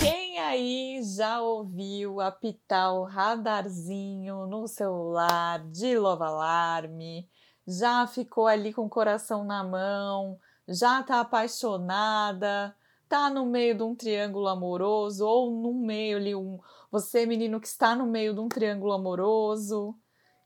[0.00, 7.28] Quem aí já ouviu apitar o radarzinho no celular de Love Alarme?
[7.66, 10.38] Já ficou ali com o coração na mão?
[10.68, 12.74] Já tá apaixonada?
[13.08, 16.58] Tá no meio de um triângulo amoroso ou no meio ali um
[16.94, 19.98] você menino que está no meio de um triângulo amoroso?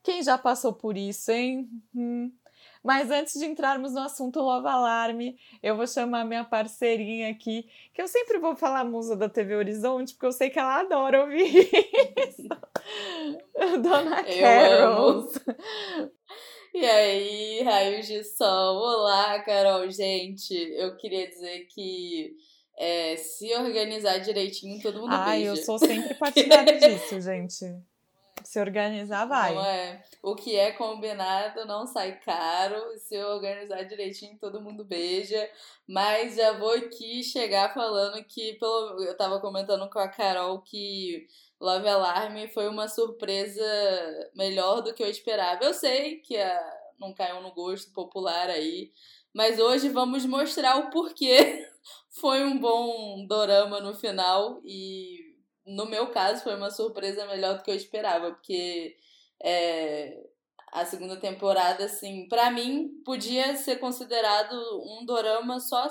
[0.02, 1.68] Quem já passou por isso, hein?
[1.94, 2.32] Hum.
[2.88, 8.00] Mas antes de entrarmos no assunto Love Alarme, eu vou chamar minha parceirinha aqui, que
[8.00, 11.68] eu sempre vou falar musa da TV Horizonte, porque eu sei que ela adora ouvir
[12.26, 12.48] isso.
[13.82, 15.28] Dona Carol.
[16.72, 18.78] E aí, raios de sol.
[18.78, 19.90] Olá, Carol.
[19.90, 22.32] Gente, eu queria dizer que
[22.78, 25.50] é, se organizar direitinho, todo mundo Ai, beija.
[25.50, 27.66] eu sou sempre partidária disso, gente.
[28.44, 29.54] Se organizar, vai.
[29.54, 30.04] Não é.
[30.22, 32.76] O que é combinado não sai caro.
[32.98, 35.48] Se organizar direitinho, todo mundo beija.
[35.86, 41.26] Mas já vou aqui chegar falando que, pelo, eu tava comentando com a Carol que
[41.60, 43.62] Love Alarm foi uma surpresa
[44.34, 45.64] melhor do que eu esperava.
[45.64, 48.92] Eu sei que a, não caiu no gosto popular aí.
[49.32, 51.66] Mas hoje vamos mostrar o porquê
[52.10, 55.27] foi um bom dorama no final e
[55.68, 58.96] no meu caso foi uma surpresa melhor do que eu esperava, porque
[59.42, 60.26] é,
[60.72, 65.88] a segunda temporada, assim, para mim podia ser considerado um dorama só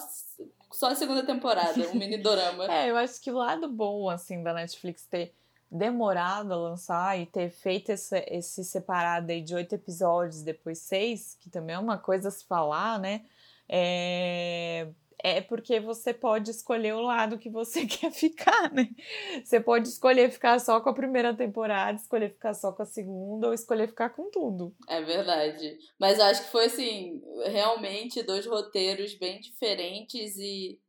[0.71, 2.65] só a segunda temporada, um mini dorama.
[2.71, 5.33] é, eu acho que o lado bom assim da Netflix ter
[5.71, 11.37] demorado a lançar e ter feito esse, esse separado aí de oito episódios, depois seis,
[11.39, 13.25] que também é uma coisa a se falar, né?
[13.69, 14.87] É,
[15.23, 18.89] é porque você pode escolher o lado que você quer ficar, né?
[19.43, 23.47] Você pode escolher ficar só com a primeira temporada, escolher ficar só com a segunda
[23.47, 24.75] ou escolher ficar com tudo.
[24.87, 25.77] É verdade.
[25.99, 30.79] Mas acho que foi assim, realmente dois roteiros bem diferentes e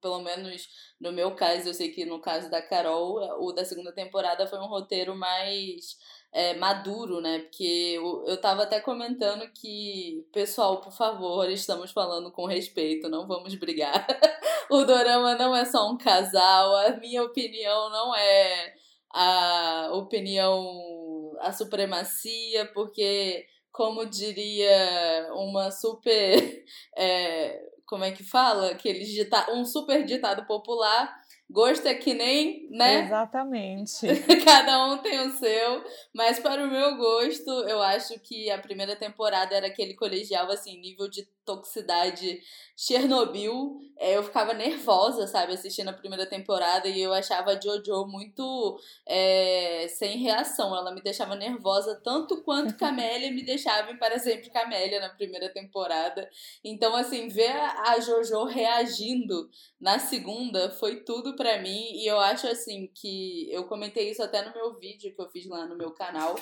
[0.00, 0.68] pelo menos
[1.00, 4.58] no meu caso, eu sei que no caso da Carol, o da segunda temporada foi
[4.58, 5.96] um roteiro mais
[6.32, 7.40] é, maduro, né?
[7.40, 13.26] Porque eu, eu tava até comentando que, pessoal, por favor, estamos falando com respeito, não
[13.26, 14.06] vamos brigar.
[14.70, 18.74] o Dorama não é só um casal, a minha opinião não é
[19.12, 26.64] a opinião, a supremacia, porque, como diria uma super.
[27.00, 28.72] É, como é que fala?
[28.72, 31.16] Aquele dita um super ditado popular
[31.50, 33.06] Gosto é que nem, né?
[33.06, 34.06] Exatamente.
[34.44, 35.82] Cada um tem o seu.
[36.14, 40.78] Mas para o meu gosto, eu acho que a primeira temporada era aquele colegial, assim,
[40.78, 42.40] nível de toxicidade
[42.76, 43.78] Chernobyl.
[43.96, 48.78] É, eu ficava nervosa, sabe, assistindo a primeira temporada e eu achava a Jojo muito
[49.06, 50.76] é, sem reação.
[50.76, 55.48] Ela me deixava nervosa tanto quanto Camélia me deixava em Para Sempre Camélia na primeira
[55.48, 56.28] temporada.
[56.62, 59.48] Então, assim, ver a Jojo reagindo
[59.80, 64.44] na segunda foi tudo para mim e eu acho, assim, que eu comentei isso até
[64.44, 66.34] no meu vídeo que eu fiz lá no meu canal.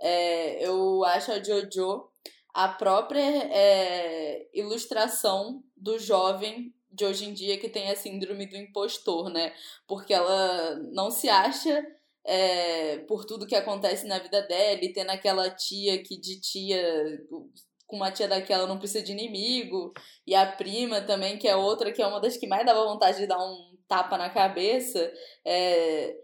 [0.00, 2.08] É, eu acho a Jojo
[2.54, 8.56] a própria é, ilustração do jovem de hoje em dia que tem a síndrome do
[8.56, 9.52] impostor, né?
[9.88, 11.84] Porque ela não se acha
[12.24, 17.20] é, por tudo que acontece na vida dela e tendo aquela tia que de tia
[17.86, 19.92] com uma tia daquela não precisa de inimigo
[20.26, 23.18] e a prima também que é outra que é uma das que mais dava vontade
[23.18, 25.12] de dar um tapa na cabeça
[25.44, 26.16] é,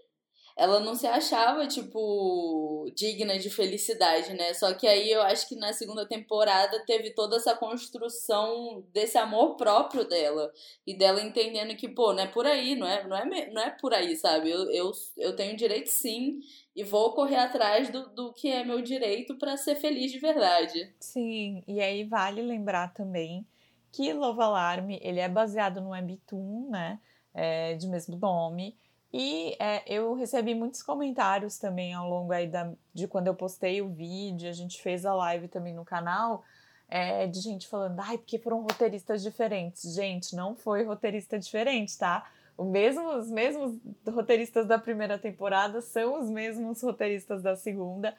[0.61, 4.53] ela não se achava, tipo, digna de felicidade, né?
[4.53, 9.57] Só que aí eu acho que na segunda temporada teve toda essa construção desse amor
[9.57, 10.53] próprio dela.
[10.87, 13.71] E dela entendendo que, pô, não é por aí, não é, não é, não é
[13.71, 14.51] por aí, sabe?
[14.51, 16.41] Eu, eu, eu tenho direito sim
[16.77, 20.95] e vou correr atrás do, do que é meu direito para ser feliz de verdade.
[21.01, 23.47] Sim, e aí vale lembrar também
[23.91, 27.01] que Love Alarm, ele é baseado no Webtoon, né?
[27.33, 28.77] É, de mesmo nome.
[29.13, 33.83] E é, eu recebi muitos comentários também ao longo aí da, de quando eu postei
[33.83, 36.45] o vídeo, a gente fez a live também no canal,
[36.89, 39.95] é, de gente falando, ai, porque foram roteiristas diferentes.
[39.95, 42.29] Gente, não foi roteirista diferente, tá?
[42.57, 48.15] O mesmo, os mesmos roteiristas da primeira temporada são os mesmos roteiristas da segunda.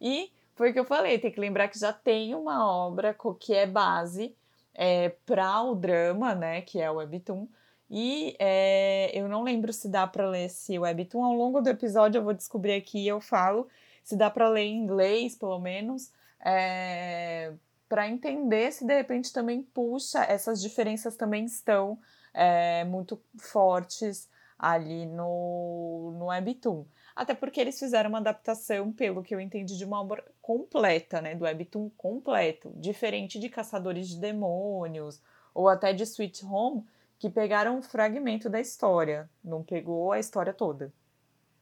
[0.00, 3.54] E foi o que eu falei, tem que lembrar que já tem uma obra que
[3.54, 4.34] é base
[4.74, 6.60] é, para o drama, né?
[6.62, 7.48] Que é o Webtoon
[7.90, 11.24] e é, eu não lembro se dá para ler esse webtoon.
[11.24, 13.68] Ao longo do episódio eu vou descobrir aqui e eu falo
[14.06, 16.12] se dá para ler em inglês, pelo menos,
[16.44, 17.52] é,
[17.88, 21.98] para entender se de repente também puxa, essas diferenças também estão
[22.32, 26.84] é, muito fortes ali no, no webtoon.
[27.16, 31.34] Até porque eles fizeram uma adaptação, pelo que eu entendi, de uma obra completa, né?
[31.34, 32.70] Do webtoon completo.
[32.76, 35.20] Diferente de Caçadores de Demônios
[35.52, 36.84] ou até de Sweet Home,
[37.18, 40.92] que pegaram um fragmento da história, não pegou a história toda.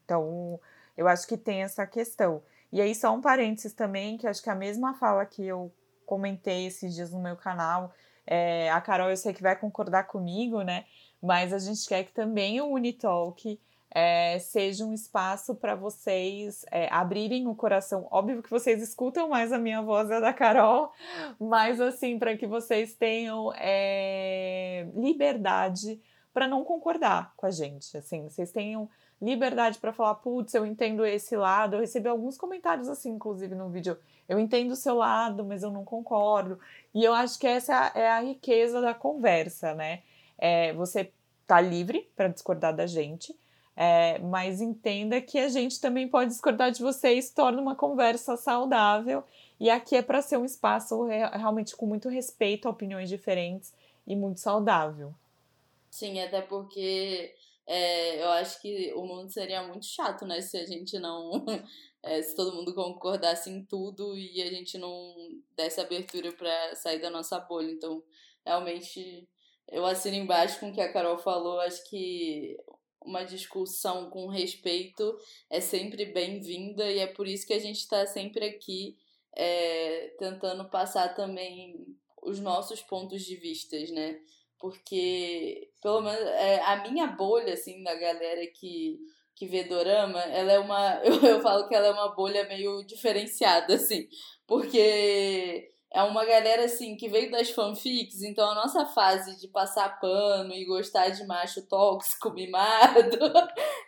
[0.03, 0.59] Então,
[0.97, 2.43] eu acho que tem essa questão.
[2.71, 5.71] E aí, só um parênteses também, que acho que a mesma fala que eu
[6.05, 7.93] comentei esses dias no meu canal,
[8.27, 10.85] é, a Carol eu sei que vai concordar comigo, né?
[11.21, 13.59] Mas a gente quer que também o Unitalk
[13.97, 18.09] é, seja um espaço para vocês é, abrirem o coração.
[18.11, 20.91] Óbvio que vocês escutam mais a minha voz e a da Carol,
[21.39, 26.01] mas assim, para que vocês tenham é, liberdade
[26.33, 27.95] para não concordar com a gente.
[27.95, 28.89] Assim, vocês tenham
[29.21, 31.77] liberdade para falar, putz, eu entendo esse lado.
[31.77, 33.97] Eu recebi alguns comentários assim, inclusive no vídeo.
[34.27, 36.59] Eu entendo o seu lado, mas eu não concordo.
[36.93, 40.01] E eu acho que essa é a riqueza da conversa, né?
[40.37, 41.13] É, você
[41.47, 43.33] tá livre para discordar da gente,
[43.75, 48.37] é, mas entenda que a gente também pode discordar de você se torna uma conversa
[48.37, 49.23] saudável.
[49.59, 53.73] E aqui é para ser um espaço realmente com muito respeito a opiniões diferentes
[54.07, 55.13] e muito saudável.
[55.89, 57.33] Sim, até porque
[57.67, 60.41] é, eu acho que o mundo seria muito chato, né?
[60.41, 61.31] Se a gente não.
[62.07, 65.15] É, se todo mundo concordasse em tudo e a gente não
[65.57, 67.71] desse abertura para sair da nossa bolha.
[67.71, 68.03] Então,
[68.45, 69.27] realmente,
[69.67, 71.59] eu assino embaixo com o que a Carol falou.
[71.61, 72.55] Acho que
[73.05, 75.17] uma discussão com respeito
[75.49, 78.97] é sempre bem-vinda e é por isso que a gente está sempre aqui
[79.35, 81.85] é, tentando passar também
[82.21, 84.19] os nossos pontos de vistas, né?
[84.59, 88.97] Porque, pelo menos, é, a minha bolha, assim, da galera que,
[89.35, 91.01] que vê dorama, ela é uma.
[91.03, 94.07] Eu, eu falo que ela é uma bolha meio diferenciada, assim.
[94.47, 99.99] Porque é uma galera assim que veio das fanfics, então a nossa fase de passar
[99.99, 103.17] pano e gostar de macho tóxico, mimado,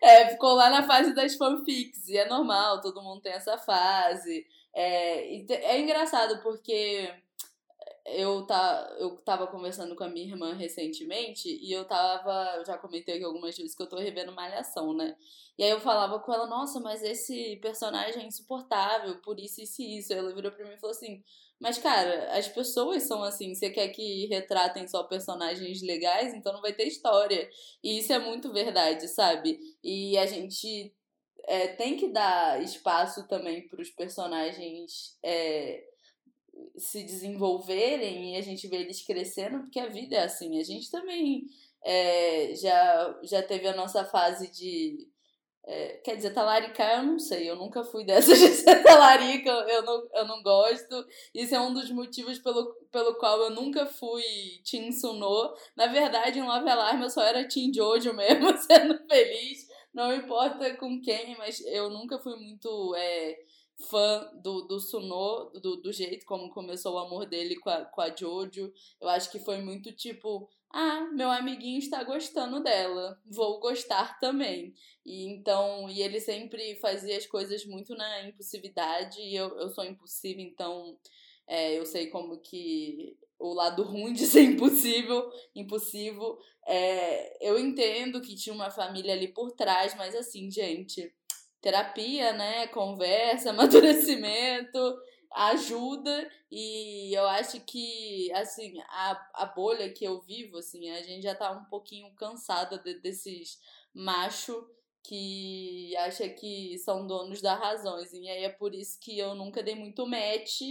[0.02, 2.08] é, ficou lá na fase das fanfics.
[2.08, 4.46] E é normal, todo mundo tem essa fase.
[4.74, 7.14] É, é engraçado porque
[8.08, 12.56] eu, tá, eu tava conversando com a minha irmã recentemente e eu tava.
[12.56, 15.16] Eu já comentei aqui algumas vezes que eu tô revendo Malhação, né?
[15.58, 19.82] E aí eu falava com ela, nossa, mas esse personagem é insuportável, por isso, isso
[19.82, 20.14] e isso.
[20.14, 21.22] Ela virou pra mim e falou assim
[21.60, 23.54] mas, cara, as pessoas são assim.
[23.56, 27.50] Você quer que retratem só personagens legais, então não vai ter história.
[27.84, 29.60] E isso é muito verdade, sabe?
[29.84, 30.94] E a gente
[31.48, 35.84] é, tem que dar espaço também para os personagens é,
[36.78, 40.60] se desenvolverem e a gente vê eles crescendo, porque a vida é assim.
[40.60, 41.48] A gente também
[41.84, 45.08] é, já, já teve a nossa fase de
[45.70, 49.84] é, quer dizer, talaricar eu não sei, eu nunca fui dessas de ser talarica, eu
[49.84, 51.06] não, eu não gosto.
[51.36, 54.24] Isso é um dos motivos pelo, pelo qual eu nunca fui
[54.70, 55.54] Team Suno.
[55.76, 59.68] Na verdade, em Love Alarm eu só era Team Jojo mesmo, sendo feliz.
[59.94, 63.38] Não importa com quem, mas eu nunca fui muito é,
[63.90, 68.02] fã do, do Suno, do, do jeito como começou o amor dele com a, com
[68.02, 68.72] a Jojo.
[69.02, 74.74] Eu acho que foi muito tipo ah, meu amiguinho está gostando dela, vou gostar também.
[75.06, 79.86] E então, e ele sempre fazia as coisas muito na impulsividade, e eu, eu sou
[79.86, 80.98] impulsiva, então
[81.48, 86.38] é, eu sei como que o lado ruim de ser impossível, impulsivo.
[86.68, 91.14] É, eu entendo que tinha uma família ali por trás, mas assim, gente,
[91.62, 92.68] terapia, né?
[92.68, 94.98] Conversa, amadurecimento
[95.32, 101.24] ajuda e eu acho que assim a, a bolha que eu vivo assim a gente
[101.24, 103.60] já tá um pouquinho cansada de, desses
[103.94, 104.68] macho
[105.04, 109.62] que acha que são donos da razão e aí é por isso que eu nunca
[109.62, 110.62] dei muito match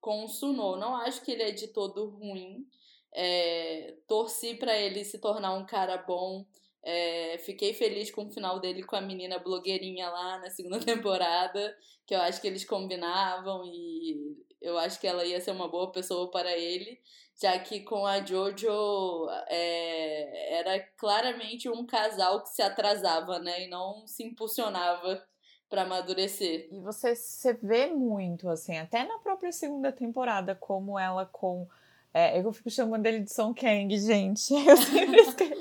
[0.00, 2.66] com o Suno não acho que ele é de todo ruim
[3.14, 6.44] é, torci para ele se tornar um cara bom
[6.84, 11.76] é, fiquei feliz com o final dele com a menina blogueirinha lá na segunda temporada,
[12.06, 15.90] que eu acho que eles combinavam e eu acho que ela ia ser uma boa
[15.92, 17.00] pessoa para ele,
[17.40, 23.68] já que com a Jojo é, era claramente um casal que se atrasava, né, e
[23.68, 25.24] não se impulsionava
[25.68, 26.68] para amadurecer.
[26.70, 31.66] E você, você vê muito, assim, até na própria segunda temporada, como ela com
[32.14, 34.52] é, eu fico chamando ele de Song Kang, gente.
[34.52, 35.51] Eu sempre.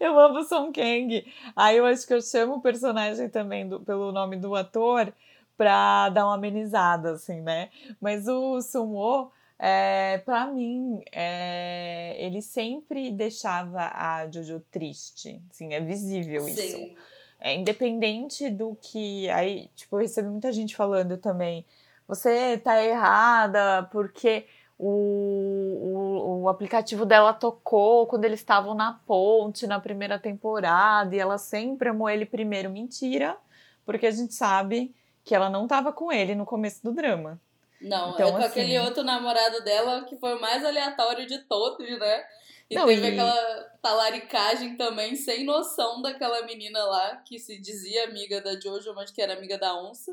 [0.10, 1.24] Eu amo Song Kang.
[1.54, 5.12] Aí eu acho que eu chamo o personagem também do, pelo nome do ator
[5.58, 7.68] pra dar uma amenizada, assim, né?
[8.00, 15.38] Mas o Sumo, é, pra mim, é, ele sempre deixava a Jojo triste.
[15.50, 16.52] Assim, é visível Sim.
[16.52, 16.96] isso.
[17.38, 19.28] É, independente do que.
[19.28, 21.66] Aí, tipo, eu recebi muita gente falando também.
[22.08, 24.46] Você tá errada, porque
[24.82, 31.18] o, o, o, aplicativo dela tocou quando eles estavam na ponte na primeira temporada e
[31.18, 32.70] ela sempre amou ele primeiro.
[32.70, 33.36] Mentira,
[33.84, 37.38] porque a gente sabe que ela não estava com ele no começo do drama.
[37.78, 41.38] Não, então, é com assim, aquele outro namorado dela que foi o mais aleatório de
[41.40, 42.24] todos, né?
[42.70, 43.10] E Não, teve e...
[43.10, 49.10] aquela talaricagem também, sem noção daquela menina lá, que se dizia amiga da Jojo, mas
[49.10, 50.12] que era amiga da onça.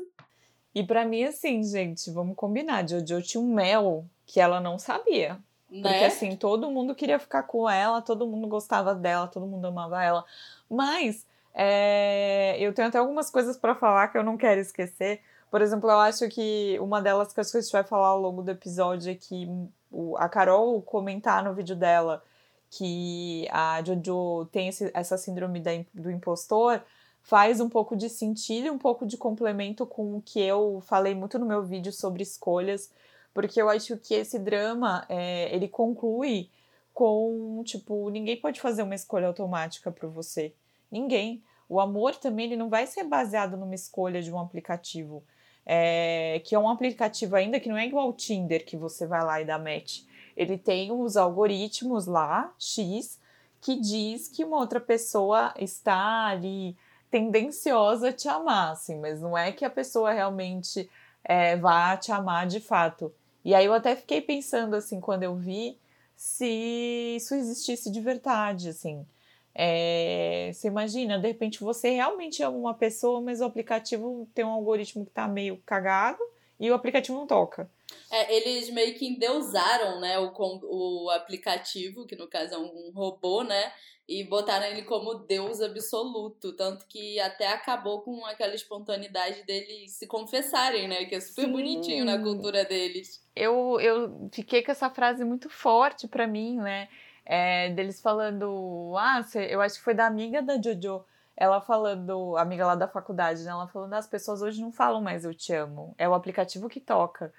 [0.78, 2.88] E para mim, assim, gente, vamos combinar.
[2.88, 5.36] Jojo tinha um mel que ela não sabia.
[5.68, 5.82] Né?
[5.82, 10.00] Porque assim, todo mundo queria ficar com ela, todo mundo gostava dela, todo mundo amava
[10.04, 10.24] ela.
[10.70, 15.20] Mas é, eu tenho até algumas coisas para falar que eu não quero esquecer.
[15.50, 18.50] Por exemplo, eu acho que uma delas que a gente vai falar ao longo do
[18.52, 19.50] episódio é que
[20.16, 22.22] a Carol comentar no vídeo dela
[22.70, 26.80] que a Jojo tem esse, essa síndrome da, do impostor
[27.28, 31.14] faz um pouco de sentido e um pouco de complemento com o que eu falei
[31.14, 32.90] muito no meu vídeo sobre escolhas
[33.38, 36.50] porque eu acho que esse drama é, ele conclui
[36.92, 40.52] com tipo ninguém pode fazer uma escolha automática para você.
[40.90, 41.40] Ninguém.
[41.68, 45.22] O amor também ele não vai ser baseado numa escolha de um aplicativo.
[45.64, 49.22] É, que é um aplicativo ainda que não é igual ao Tinder que você vai
[49.22, 50.00] lá e dá match.
[50.36, 53.20] Ele tem os algoritmos lá x
[53.60, 56.76] que diz que uma outra pessoa está ali
[57.10, 60.88] tendenciosa a te amar, assim, mas não é que a pessoa realmente
[61.24, 63.12] é, vá te amar de fato.
[63.44, 65.78] E aí eu até fiquei pensando, assim, quando eu vi,
[66.16, 66.46] se
[67.16, 69.06] isso existisse de verdade, assim.
[69.54, 74.50] É, você imagina, de repente você realmente ama uma pessoa, mas o aplicativo tem um
[74.50, 76.18] algoritmo que tá meio cagado
[76.60, 77.68] e o aplicativo não toca.
[78.10, 83.42] É, eles meio que endeusaram, né, o, o aplicativo, que no caso é um robô,
[83.42, 83.72] né,
[84.08, 90.06] e botaram ele como Deus absoluto, tanto que até acabou com aquela espontaneidade deles se
[90.06, 91.04] confessarem, né?
[91.04, 91.52] Que é super Sim.
[91.52, 93.22] bonitinho na cultura deles.
[93.36, 96.88] Eu, eu fiquei com essa frase muito forte para mim, né?
[97.26, 101.04] É, deles falando, ah, eu acho que foi da amiga da Jojo,
[101.36, 103.50] ela falando, amiga lá da faculdade, né?
[103.50, 106.80] Ela falando, as pessoas hoje não falam mais eu te amo, é o aplicativo que
[106.80, 107.30] toca.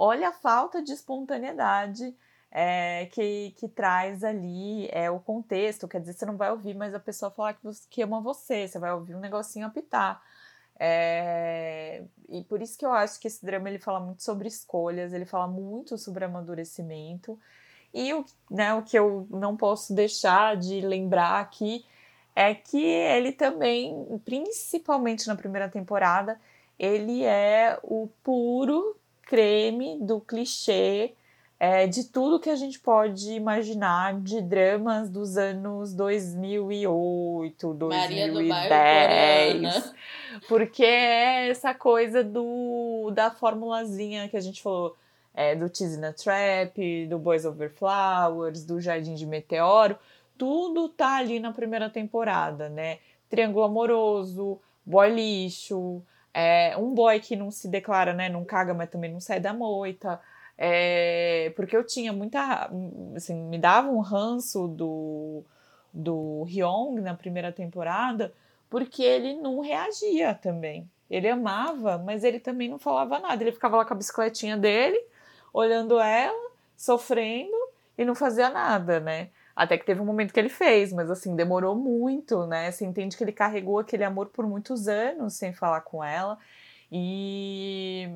[0.00, 2.16] Olha a falta de espontaneidade
[2.52, 5.88] é, que, que traz ali é, o contexto.
[5.88, 8.68] Quer dizer, você não vai ouvir, mas a pessoa falar que, você, que ama você,
[8.68, 10.22] você vai ouvir um negocinho apitar.
[10.78, 15.12] É, e por isso que eu acho que esse drama ele fala muito sobre escolhas,
[15.12, 17.36] ele fala muito sobre amadurecimento.
[17.92, 21.84] E o, né, o que eu não posso deixar de lembrar aqui
[22.36, 26.40] é que ele também, principalmente na primeira temporada,
[26.78, 28.96] ele é o puro
[29.28, 31.12] creme do clichê
[31.60, 39.92] é, de tudo que a gente pode imaginar de dramas dos anos 2008, 2010.
[40.48, 44.96] Porque é essa coisa do da formulazinha que a gente falou,
[45.34, 49.98] é, do Tease na Trap, do Boys Over Flowers, do Jardim de Meteoro,
[50.38, 52.98] tudo tá ali na primeira temporada, né?
[53.28, 56.00] Triângulo amoroso, boy lixo,
[56.32, 58.28] é, um boy que não se declara, né?
[58.28, 60.20] Não caga, mas também não sai da moita.
[60.56, 62.70] É, porque eu tinha muita.
[63.16, 65.44] Assim, me dava um ranço do,
[65.92, 68.32] do Hyong na primeira temporada,
[68.68, 70.88] porque ele não reagia também.
[71.10, 73.42] Ele amava, mas ele também não falava nada.
[73.42, 75.00] Ele ficava lá com a bicicletinha dele,
[75.52, 77.56] olhando ela, sofrendo
[77.96, 79.30] e não fazia nada, né?
[79.58, 82.70] Até que teve um momento que ele fez, mas assim, demorou muito, né?
[82.70, 86.38] Você entende que ele carregou aquele amor por muitos anos sem falar com ela.
[86.92, 88.08] E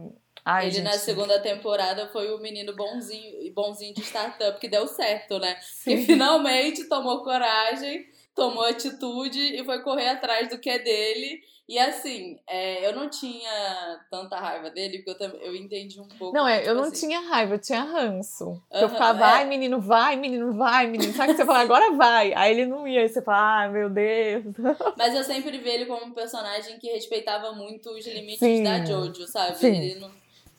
[0.44, 0.84] Ai, ele gente.
[0.84, 5.58] na segunda temporada foi o menino bonzinho, bonzinho de startup que deu certo, né?
[5.62, 5.96] Sim.
[5.96, 11.40] Que finalmente tomou coragem, tomou atitude e foi correr atrás do que é dele.
[11.68, 16.36] E assim, é, eu não tinha tanta raiva dele, porque eu, eu entendi um pouco.
[16.36, 17.06] Não, é, tipo eu não assim.
[17.06, 18.50] tinha raiva, eu tinha ranço.
[18.50, 19.46] Uh -huh, eu ficava, vai, é.
[19.46, 21.12] menino, vai, menino, vai, menino.
[21.14, 22.34] Sabe que você fala, agora vai.
[22.34, 24.44] Aí ele não ia, aí você fala, ai, meu Deus.
[24.98, 28.64] Mas eu sempre vi ele como um personagem que respeitava muito os limites Sim.
[28.64, 29.56] da Jojo, sabe?
[29.56, 29.74] Sim.
[29.74, 30.10] Ele não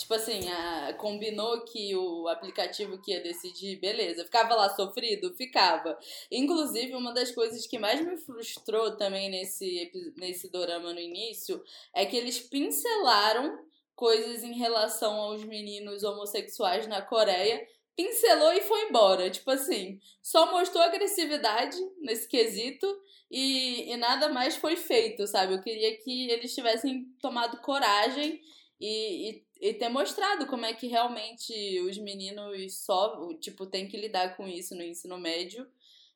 [0.03, 4.25] Tipo assim, a, combinou que o aplicativo que ia decidir, beleza.
[4.25, 5.33] Ficava lá sofrido?
[5.33, 5.97] Ficava.
[6.29, 11.63] Inclusive, uma das coisas que mais me frustrou também nesse, nesse dorama no início
[11.95, 13.57] é que eles pincelaram
[13.95, 17.65] coisas em relação aos meninos homossexuais na Coreia.
[17.95, 19.29] Pincelou e foi embora.
[19.29, 22.85] Tipo assim, só mostrou agressividade nesse quesito
[23.31, 25.53] e, e nada mais foi feito, sabe?
[25.53, 28.41] Eu queria que eles tivessem tomado coragem
[28.81, 33.97] e, e e ter mostrado como é que realmente os meninos só, tipo, tem que
[33.97, 35.67] lidar com isso no ensino médio.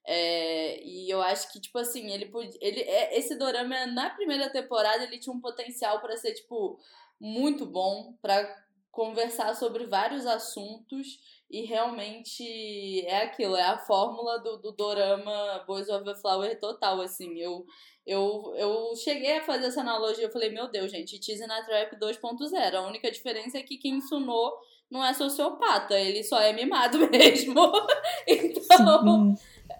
[0.05, 2.57] É, e eu acho que, tipo assim, ele podia.
[2.61, 6.79] Ele, é, esse dorama, na primeira temporada, ele tinha um potencial para ser, tipo,
[7.19, 11.19] muito bom, para conversar sobre vários assuntos.
[11.49, 17.01] E realmente é aquilo, é a fórmula do, do dorama Boys of the Flower total,
[17.01, 17.37] assim.
[17.39, 17.65] Eu,
[18.07, 21.97] eu, eu cheguei a fazer essa analogia, eu falei, meu Deus, gente, Tease na Trap
[21.97, 22.73] 2.0.
[22.73, 24.53] A única diferença é que quem ensinou
[24.89, 27.53] não é sociopata, ele só é mimado mesmo.
[28.25, 29.35] então,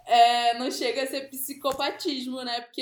[0.06, 2.60] é, não chega a ser psicopatismo, né?
[2.60, 2.82] Porque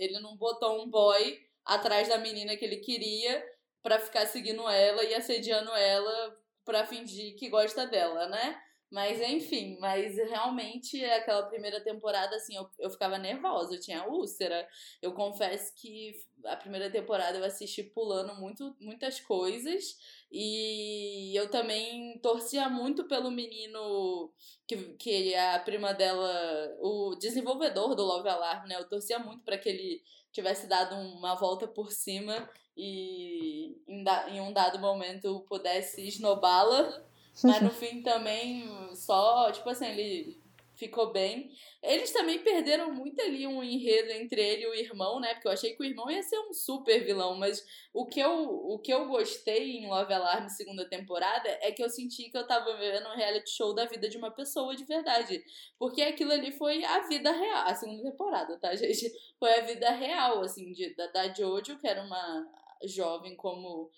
[0.00, 3.44] ele não botou um boy atrás da menina que ele queria
[3.80, 8.58] para ficar seguindo ela e assediando ela para fingir que gosta dela, né?
[8.94, 14.68] Mas enfim, mas realmente aquela primeira temporada, assim, eu, eu ficava nervosa, eu tinha úlcera.
[15.02, 19.98] Eu confesso que a primeira temporada eu assisti pulando muito, muitas coisas.
[20.30, 24.32] E eu também torcia muito pelo menino
[24.64, 28.76] que, que a prima dela, o desenvolvedor do Love Alarm, né?
[28.76, 34.30] Eu torcia muito para que ele tivesse dado uma volta por cima e em, da,
[34.30, 37.04] em um dado momento pudesse esnobá-la
[37.42, 41.50] mas no fim também, só, tipo assim, ele ficou bem.
[41.82, 45.34] Eles também perderam muito ali um enredo entre ele e o irmão, né?
[45.34, 48.48] Porque eu achei que o irmão ia ser um super vilão, mas o que eu,
[48.48, 52.46] o que eu gostei em Love Alarm segunda temporada é que eu senti que eu
[52.46, 55.42] tava vendo um reality show da vida de uma pessoa de verdade.
[55.78, 59.12] Porque aquilo ali foi a vida real, a segunda temporada, tá, gente?
[59.38, 62.46] Foi a vida real, assim, de, da, da Jojo, que era uma
[62.86, 63.90] jovem como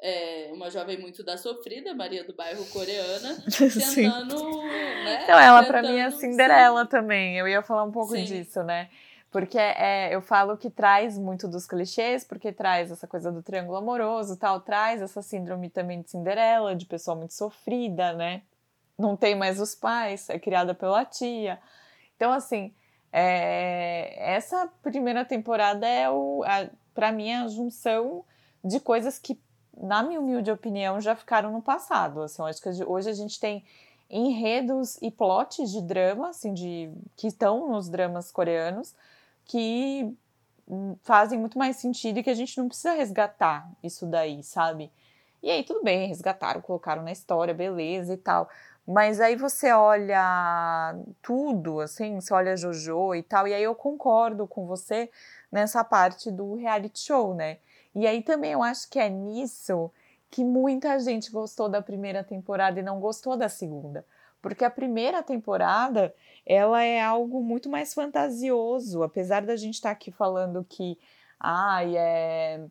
[0.00, 3.36] é, uma jovem muito da sofrida, Maria do Bairro coreana,
[3.94, 4.62] tentando.
[4.62, 6.90] né, então, ela para mim é Cinderela sim.
[6.90, 7.38] também.
[7.38, 8.24] Eu ia falar um pouco sim.
[8.24, 8.90] disso, né?
[9.30, 13.78] Porque é, eu falo que traz muito dos clichês, porque traz essa coisa do triângulo
[13.78, 18.42] amoroso tal, traz essa síndrome também de Cinderela, de pessoa muito sofrida, né?
[18.96, 21.58] Não tem mais os pais, é criada pela tia.
[22.14, 22.72] Então, assim,
[23.12, 26.44] é, essa primeira temporada é o,
[26.94, 28.24] para mim, a junção
[28.64, 29.34] de coisas que
[29.76, 32.22] na minha humilde opinião, já ficaram no passado.
[32.22, 33.64] Assim, acho que hoje a gente tem
[34.08, 38.94] enredos e plots de drama, assim, de, que estão nos dramas coreanos,
[39.44, 40.14] que
[41.02, 44.90] fazem muito mais sentido e que a gente não precisa resgatar isso daí, sabe?
[45.42, 48.48] E aí, tudo bem, resgataram, colocaram na história, beleza e tal.
[48.86, 54.46] Mas aí você olha tudo, assim, você olha Jojo e tal, e aí eu concordo
[54.46, 55.10] com você
[55.50, 57.58] nessa parte do reality show, né?
[57.94, 59.90] E aí também eu acho que é nisso
[60.30, 64.04] que muita gente gostou da primeira temporada e não gostou da segunda.
[64.42, 69.92] Porque a primeira temporada, ela é algo muito mais fantasioso, apesar da gente estar tá
[69.92, 70.98] aqui falando que
[71.38, 72.64] ai, é,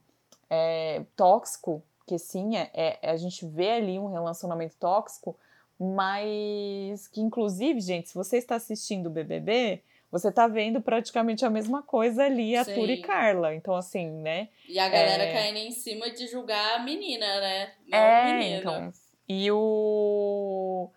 [0.49, 5.35] é tóxico, que sim, é, é, a gente vê ali um relacionamento tóxico,
[5.79, 9.81] mas que inclusive, gente, se você está assistindo o BBB,
[10.13, 13.55] você tá vendo praticamente a mesma coisa ali, a Tura e Carla.
[13.55, 14.49] Então, assim, né?
[14.69, 15.33] E a galera é...
[15.33, 17.73] caindo em cima de julgar a menina, né?
[17.87, 18.59] Não é, o menino.
[18.59, 18.93] então.
[19.27, 20.91] E o.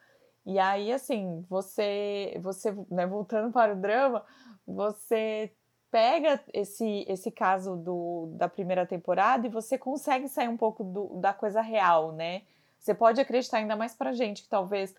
[0.44, 4.22] E aí, assim, você, você né, voltando para o drama,
[4.66, 5.50] você
[5.90, 11.16] pega esse, esse caso do, da primeira temporada e você consegue sair um pouco do,
[11.16, 12.42] da coisa real, né?
[12.78, 14.94] Você pode acreditar ainda mais pra gente que talvez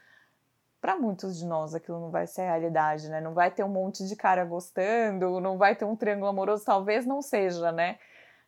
[0.79, 3.19] para muitos de nós aquilo não vai ser realidade, né?
[3.19, 7.05] Não vai ter um monte de cara gostando, não vai ter um triângulo amoroso, talvez
[7.05, 7.97] não seja, né?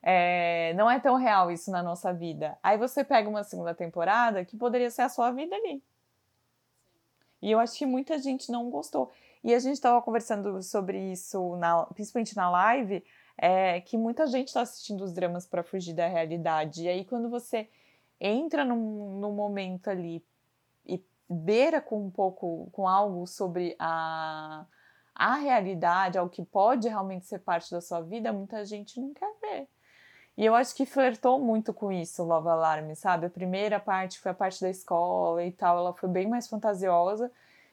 [0.02, 2.58] É, não é tão real isso na nossa vida.
[2.64, 5.84] Aí você pega uma segunda temporada que poderia ser a sua vida ali.
[7.42, 9.12] E eu acho que muita gente não gostou.
[9.44, 13.04] E a gente estava conversando sobre isso, na, principalmente na live,
[13.38, 16.84] é, que muita gente está assistindo os dramas para fugir da realidade.
[16.84, 17.70] E aí, quando você
[18.20, 20.24] entra num, num momento ali
[21.30, 24.66] beira com um pouco com algo sobre a,
[25.14, 29.32] a realidade, algo que pode realmente ser parte da sua vida, muita gente não quer
[29.42, 29.68] ver.
[30.38, 33.26] E eu acho que flertou muito com isso, Love Alarm, sabe?
[33.26, 37.30] A primeira parte foi a parte da escola e tal, ela foi bem mais fantasiosa.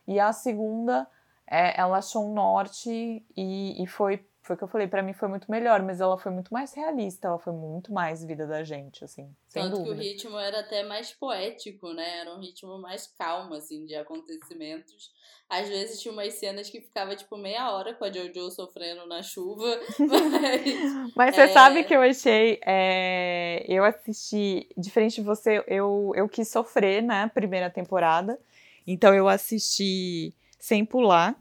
[0.07, 1.07] E a segunda,
[1.47, 5.13] é, ela achou um norte e, e foi foi o que eu falei, para mim
[5.13, 8.63] foi muito melhor, mas ela foi muito mais realista, ela foi muito mais vida da
[8.63, 9.97] gente, assim, sem Tanto dúvida.
[9.97, 12.21] que o ritmo era até mais poético, né?
[12.21, 15.11] Era um ritmo mais calmo, assim, de acontecimentos.
[15.49, 19.21] Às vezes tinha umas cenas que ficava, tipo, meia hora com a Jojo sofrendo na
[19.21, 21.15] chuva, mas...
[21.17, 21.49] mas você é...
[21.49, 23.65] sabe que eu achei, é...
[23.69, 28.39] eu assisti, diferente de você, eu, eu quis sofrer na né, primeira temporada,
[28.87, 31.37] então eu assisti sem pular,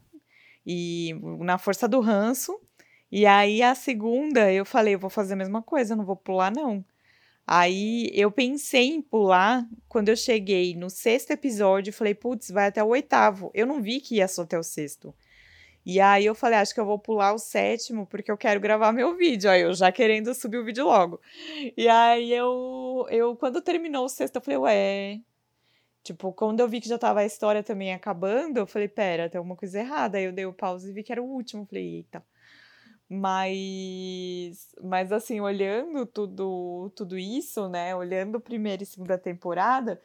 [0.66, 2.60] e na força do ranço,
[3.12, 6.52] e aí a segunda eu falei, eu vou fazer a mesma coisa, não vou pular
[6.52, 6.84] não.
[7.48, 12.84] Aí eu pensei em pular quando eu cheguei no sexto episódio, falei, putz, vai até
[12.84, 13.52] o oitavo.
[13.54, 15.14] Eu não vi que ia só até o sexto.
[15.86, 18.92] E aí eu falei, acho que eu vou pular o sétimo porque eu quero gravar
[18.92, 19.50] meu vídeo.
[19.50, 21.22] Aí eu já querendo subir o vídeo logo.
[21.78, 25.22] E aí eu, eu quando terminou o sexto, eu falei, ué.
[26.04, 29.38] Tipo, quando eu vi que já tava a história também acabando, eu falei, pera, tem
[29.40, 30.18] alguma coisa errada.
[30.18, 31.66] Aí eu dei o pause e vi que era o último.
[31.66, 32.24] Falei, eita.
[33.10, 37.96] Mas, mas assim, olhando tudo, tudo isso, né?
[37.96, 40.02] Olhando primeira e segunda temporada,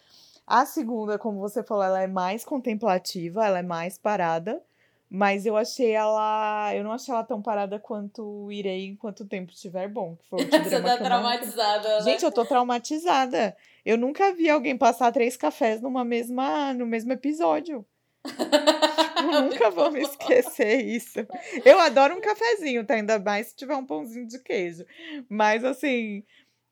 [0.46, 4.62] a segunda, como você falou, ela é mais contemplativa, ela é mais parada,
[5.10, 6.72] Mas eu achei ela.
[6.74, 10.16] Eu não achei ela tão parada quanto irei enquanto o tempo estiver bom.
[10.16, 12.00] Que foi Você tá traumatizada, né?
[12.02, 13.56] Gente, eu tô traumatizada.
[13.84, 17.84] Eu nunca vi alguém passar três cafés numa mesma, no mesmo episódio.
[19.32, 21.26] eu nunca vou me esquecer isso.
[21.64, 22.94] Eu adoro um cafezinho, tá?
[22.94, 24.84] Ainda mais se tiver um pãozinho de queijo.
[25.28, 26.24] Mas assim,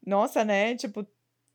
[0.05, 0.75] nossa, né?
[0.77, 1.07] Tipo,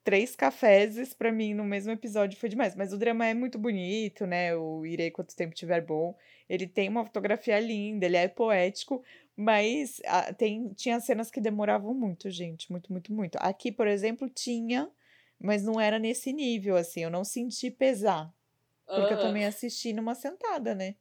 [0.03, 2.75] três cafés para mim no mesmo episódio foi demais.
[2.75, 4.55] Mas o drama é muito bonito, né?
[4.55, 6.15] O Irei Quanto Tempo Tiver Bom.
[6.49, 9.03] Ele tem uma fotografia linda, ele é poético,
[9.35, 12.71] mas ah, tem, tinha cenas que demoravam muito, gente.
[12.71, 13.37] Muito, muito, muito.
[13.37, 14.89] Aqui, por exemplo, tinha,
[15.39, 17.01] mas não era nesse nível, assim.
[17.01, 18.31] Eu não senti pesar.
[18.85, 19.19] Porque uhum.
[19.19, 20.95] eu também assisti numa sentada, né?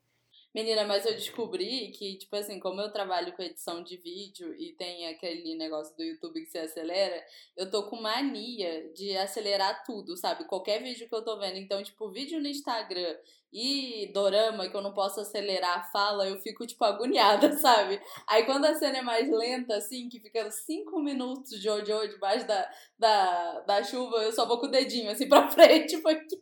[0.55, 4.75] Menina, mas eu descobri que, tipo assim, como eu trabalho com edição de vídeo e
[4.75, 7.25] tem aquele negócio do YouTube que você acelera,
[7.57, 10.45] eu tô com mania de acelerar tudo, sabe?
[10.45, 11.57] Qualquer vídeo que eu tô vendo.
[11.57, 13.17] Então, tipo, vídeo no Instagram
[13.53, 18.01] e dorama, que eu não posso acelerar a fala, eu fico, tipo, agoniada, sabe?
[18.27, 22.47] Aí quando a cena é mais lenta, assim, que fica cinco minutos de Jojo debaixo
[22.47, 26.41] da, da, da chuva, eu só vou com o dedinho, assim, pra frente, porque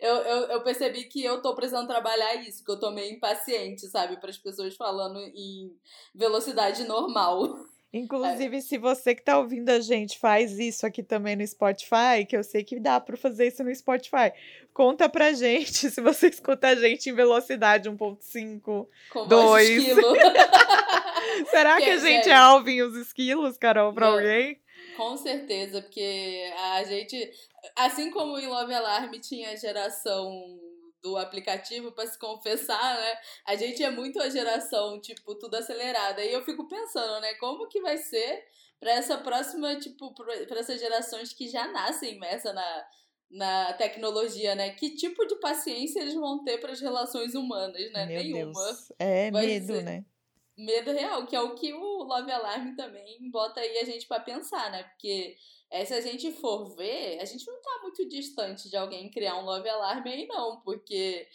[0.00, 3.86] eu, eu, eu percebi que eu tô precisando trabalhar isso, que eu tô meio impaciente,
[3.88, 4.18] sabe?
[4.18, 5.76] Para as pessoas falando em
[6.14, 7.54] velocidade normal.
[7.92, 8.60] Inclusive, é.
[8.60, 12.44] se você que tá ouvindo a gente faz isso aqui também no Spotify, que eu
[12.44, 14.32] sei que dá para fazer isso no Spotify,
[14.72, 18.88] conta pra gente se você escuta a gente em velocidade 1.5,
[19.28, 19.84] 2.
[21.50, 24.10] Será que, que a gente é, é Alvin os esquilos, Carol, pra é.
[24.10, 24.62] alguém?
[24.96, 27.30] Com certeza, porque a gente,
[27.76, 30.58] assim como em Love Alarm tinha a geração
[31.02, 33.18] do aplicativo para se confessar, né?
[33.46, 36.22] A gente é muito a geração, tipo, tudo acelerada.
[36.22, 38.44] E eu fico pensando, né, como que vai ser
[38.78, 42.86] para essa próxima, tipo, para essas gerações que já nascem imersa na,
[43.30, 44.70] na tecnologia, né?
[44.70, 48.06] Que tipo de paciência eles vão ter para as relações humanas, né?
[48.06, 48.52] Meu Nenhuma.
[48.52, 48.92] Deus.
[48.98, 49.84] É medo, ser...
[49.84, 50.04] né?
[50.56, 54.20] Medo real, que é o que o Love Alarm também bota aí a gente para
[54.20, 54.82] pensar, né?
[54.82, 55.36] Porque
[55.70, 59.38] é, se a gente for ver, a gente não tá muito distante de alguém criar
[59.38, 61.26] um Love Alarm aí, não, porque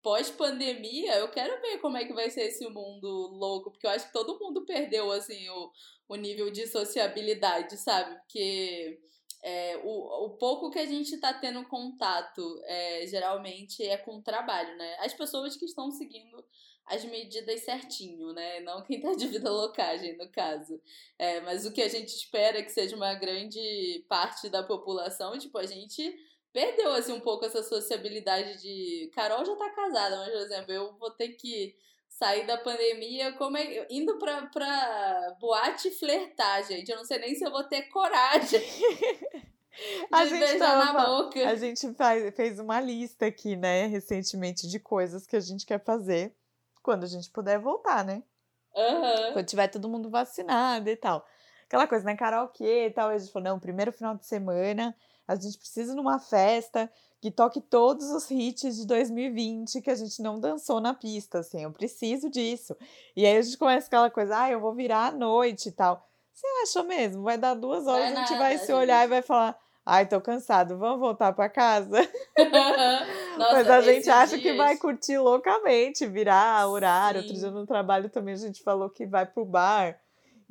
[0.00, 4.06] pós-pandemia, eu quero ver como é que vai ser esse mundo louco, porque eu acho
[4.06, 5.72] que todo mundo perdeu, assim, o,
[6.08, 8.14] o nível de sociabilidade, sabe?
[8.16, 9.00] Porque
[9.46, 14.22] é, o, o pouco que a gente tá tendo contato, é, geralmente, é com o
[14.22, 14.96] trabalho, né?
[15.00, 16.42] As pessoas que estão seguindo
[16.86, 18.60] as medidas certinho, né?
[18.60, 20.80] Não quem tá de vida loucagem, no caso.
[21.18, 25.38] É, mas o que a gente espera é que seja uma grande parte da população,
[25.38, 26.16] tipo, a gente
[26.50, 29.10] perdeu, assim, um pouco essa sociabilidade de...
[29.14, 31.76] Carol já tá casada, mas, por exemplo, eu vou ter que
[32.18, 33.86] sair da pandemia como é...
[33.90, 36.90] indo pra, pra boate flertar, gente.
[36.90, 38.60] Eu não sei nem se eu vou ter coragem.
[40.12, 41.30] a gente tava.
[41.46, 45.82] A gente faz, fez uma lista aqui, né, recentemente, de coisas que a gente quer
[45.82, 46.34] fazer
[46.82, 48.22] quando a gente puder voltar, né?
[48.74, 49.32] Uhum.
[49.32, 51.26] Quando tiver todo mundo vacinado e tal.
[51.66, 52.16] Aquela coisa, né?
[52.16, 53.10] Karaokê e tal.
[53.10, 54.94] E a gente falou, não, primeiro final de semana,
[55.26, 56.90] a gente precisa numa festa
[57.24, 61.62] que toque todos os hits de 2020 que a gente não dançou na pista, assim,
[61.62, 62.76] eu preciso disso.
[63.16, 66.06] E aí a gente começa aquela coisa, ah, eu vou virar à noite e tal.
[66.34, 67.22] Você acha mesmo?
[67.22, 69.06] Vai dar duas horas, vai a gente nada, vai se olhar gente.
[69.06, 71.96] e vai falar, Ai, tô cansado, vamos voltar para casa?
[73.38, 74.42] Nossa, Mas a gente acha dias...
[74.42, 77.22] que vai curtir loucamente, virar horário.
[77.22, 77.28] Sim.
[77.28, 79.98] Outro dia no trabalho também a gente falou que vai pro bar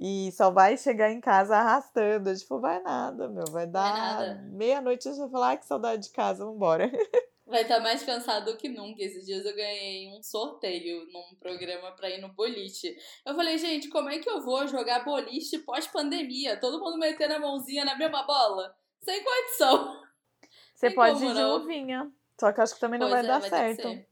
[0.03, 2.33] e só vai chegar em casa arrastando.
[2.33, 6.09] Gente falou, vai nada, meu, vai dar meia-noite gente vai falar, ai, que saudade de
[6.09, 6.91] casa, vambora.
[7.45, 9.03] Vai estar tá mais cansado do que nunca.
[9.03, 12.95] Esses dias eu ganhei um sorteio num programa pra ir no boliche.
[13.23, 16.59] Eu falei, gente, como é que eu vou jogar boliche pós-pandemia?
[16.59, 18.73] Todo mundo metendo a mãozinha na mesma bola?
[19.03, 20.01] sem condição.
[20.73, 22.11] Você pode ir de luvinha.
[22.39, 24.05] Só que acho que também não pois vai é, dar vai certo.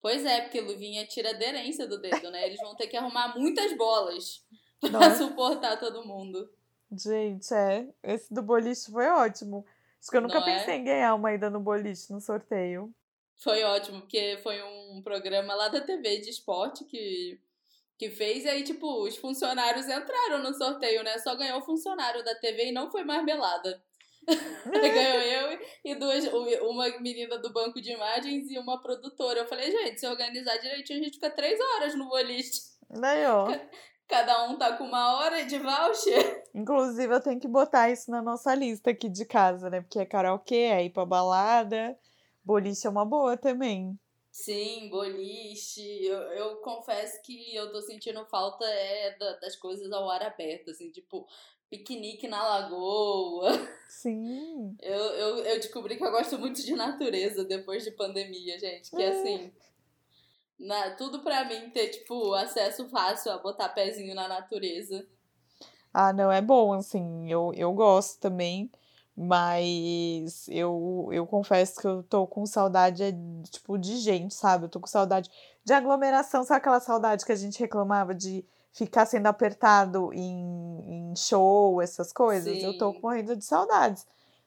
[0.00, 2.46] Pois é, porque luvinha tira aderência do dedo, né?
[2.46, 4.44] Eles vão ter que arrumar muitas bolas
[4.80, 6.50] pra suportar todo mundo.
[6.90, 7.88] Gente, é.
[8.02, 9.64] Esse do boliche foi ótimo.
[10.00, 10.58] Acho que eu nunca não é?
[10.58, 10.76] pensei é?
[10.78, 12.92] em ganhar uma ida no boliche no sorteio.
[13.36, 17.38] Foi ótimo, porque foi um programa lá da TV de esporte que,
[17.96, 21.18] que fez, e aí, tipo, os funcionários entraram no sorteio, né?
[21.18, 23.80] Só ganhou o funcionário da TV e não foi marmelada.
[24.70, 26.24] Ganhou eu e duas,
[26.60, 29.40] uma menina do banco de imagens e uma produtora.
[29.40, 32.60] Eu falei, gente, se organizar direitinho, a gente fica três horas no boliche.
[32.90, 33.48] Daí, ó.
[34.08, 36.44] Cada um tá com uma hora de voucher.
[36.54, 39.82] Inclusive, eu tenho que botar isso na nossa lista aqui de casa, né?
[39.82, 41.96] Porque é karaokê, é ir pra balada.
[42.42, 43.98] Boliche é uma boa também.
[44.30, 46.06] Sim, boliche.
[46.06, 50.90] Eu, eu confesso que eu tô sentindo falta é das coisas ao ar aberto, assim,
[50.90, 51.26] tipo,
[51.68, 53.50] piquenique na lagoa.
[53.88, 54.74] Sim.
[54.80, 58.90] Eu, eu, eu descobri que eu gosto muito de natureza depois de pandemia, gente.
[58.90, 59.08] Que é.
[59.08, 59.52] assim.
[60.58, 65.06] Na, tudo pra mim ter, tipo, acesso fácil a botar pezinho na natureza.
[65.92, 68.70] Ah, não, é bom, assim, eu, eu gosto também,
[69.16, 73.12] mas eu, eu confesso que eu tô com saudade, é,
[73.50, 74.64] tipo, de gente, sabe?
[74.64, 75.30] Eu tô com saudade
[75.64, 81.16] de aglomeração, sabe aquela saudade que a gente reclamava de ficar sendo apertado em, em
[81.16, 82.58] show, essas coisas?
[82.58, 82.64] Sim.
[82.64, 84.06] Eu tô morrendo de saudades.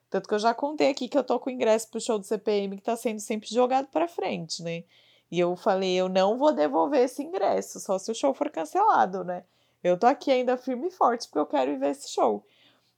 [0.09, 2.25] Tanto que eu já contei aqui que eu tô com o ingresso pro show do
[2.25, 4.83] CPM que tá sendo sempre jogado pra frente, né?
[5.31, 9.23] E eu falei, eu não vou devolver esse ingresso, só se o show for cancelado,
[9.23, 9.45] né?
[9.83, 12.45] Eu tô aqui ainda firme e forte porque eu quero ir ver esse show.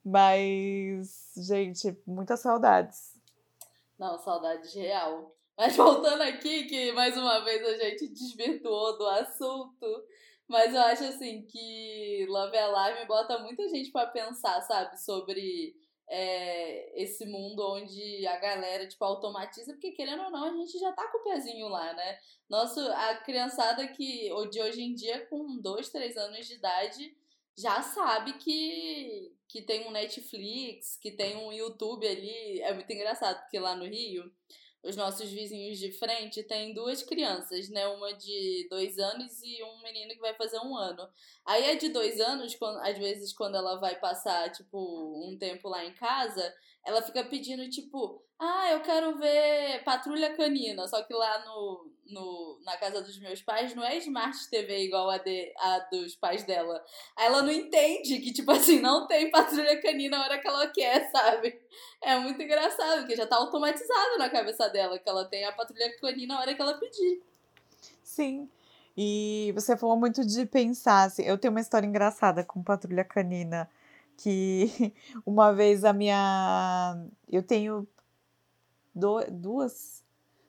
[0.04, 3.14] Mas, gente, muitas saudades.
[3.98, 5.34] Não, saudade real.
[5.58, 10.04] Mas voltando aqui, que mais uma vez a gente desvirtuou do assunto.
[10.48, 15.00] Mas eu acho assim que Love Alive bota muita gente para pensar, sabe?
[15.00, 15.76] Sobre
[16.10, 20.92] é, esse mundo onde a galera, tipo, automatiza, porque querendo ou não, a gente já
[20.92, 22.20] tá com o pezinho lá, né?
[22.50, 27.16] Nosso, a criançada que de hoje em dia, com dois, três anos de idade,
[27.58, 32.62] já sabe que, que tem um Netflix, que tem um YouTube ali.
[32.62, 34.32] É muito engraçado, porque lá no Rio
[34.84, 37.88] os nossos vizinhos de frente têm duas crianças, né?
[37.88, 41.08] Uma de dois anos e um menino que vai fazer um ano.
[41.46, 45.70] Aí é de dois anos, quando, às vezes, quando ela vai passar, tipo, um tempo
[45.70, 46.54] lá em casa,
[46.86, 50.88] ela fica pedindo, tipo, ah, eu quero ver Patrulha Canina.
[50.88, 55.10] Só que lá no, no, na casa dos meus pais não é Smart TV igual
[55.10, 56.84] a, de, a dos pais dela.
[57.16, 60.68] Aí ela não entende que, tipo assim, não tem Patrulha Canina na hora que ela
[60.68, 61.58] quer, sabe?
[62.02, 65.96] É muito engraçado, porque já tá automatizado na cabeça dela, que ela tem a Patrulha
[66.00, 67.22] Canina na hora que ela pedir.
[68.04, 68.50] Sim.
[68.96, 73.70] E você falou muito de pensar, assim, eu tenho uma história engraçada com Patrulha Canina
[74.18, 74.94] que
[75.26, 77.06] uma vez a minha.
[77.32, 77.88] Eu tenho
[78.94, 80.04] do, duas,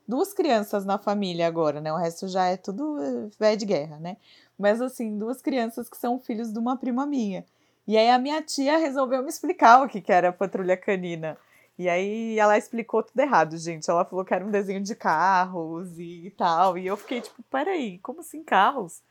[0.07, 1.93] duas crianças na família agora, né?
[1.93, 4.17] O resto já é tudo eh, velho de guerra, né?
[4.59, 7.45] Mas assim, duas crianças que são filhos de uma prima minha.
[7.87, 11.37] E aí a minha tia resolveu me explicar o que, que era patrulha canina.
[11.79, 13.91] E aí ela explicou tudo errado, gente.
[13.91, 16.79] Ela falou que era um desenho de carros e tal.
[16.79, 19.03] E eu fiquei tipo, peraí, como assim carros?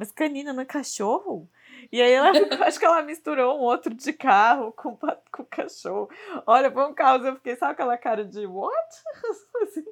[0.00, 1.46] Mas canina não é cachorro?
[1.92, 2.30] E aí ela
[2.66, 4.96] acho que ela misturou um outro de carro com,
[5.30, 6.08] com cachorro.
[6.46, 7.22] Olha, foi um caos.
[7.22, 8.72] Eu fiquei, sabe aquela cara de what?
[9.62, 9.84] assim,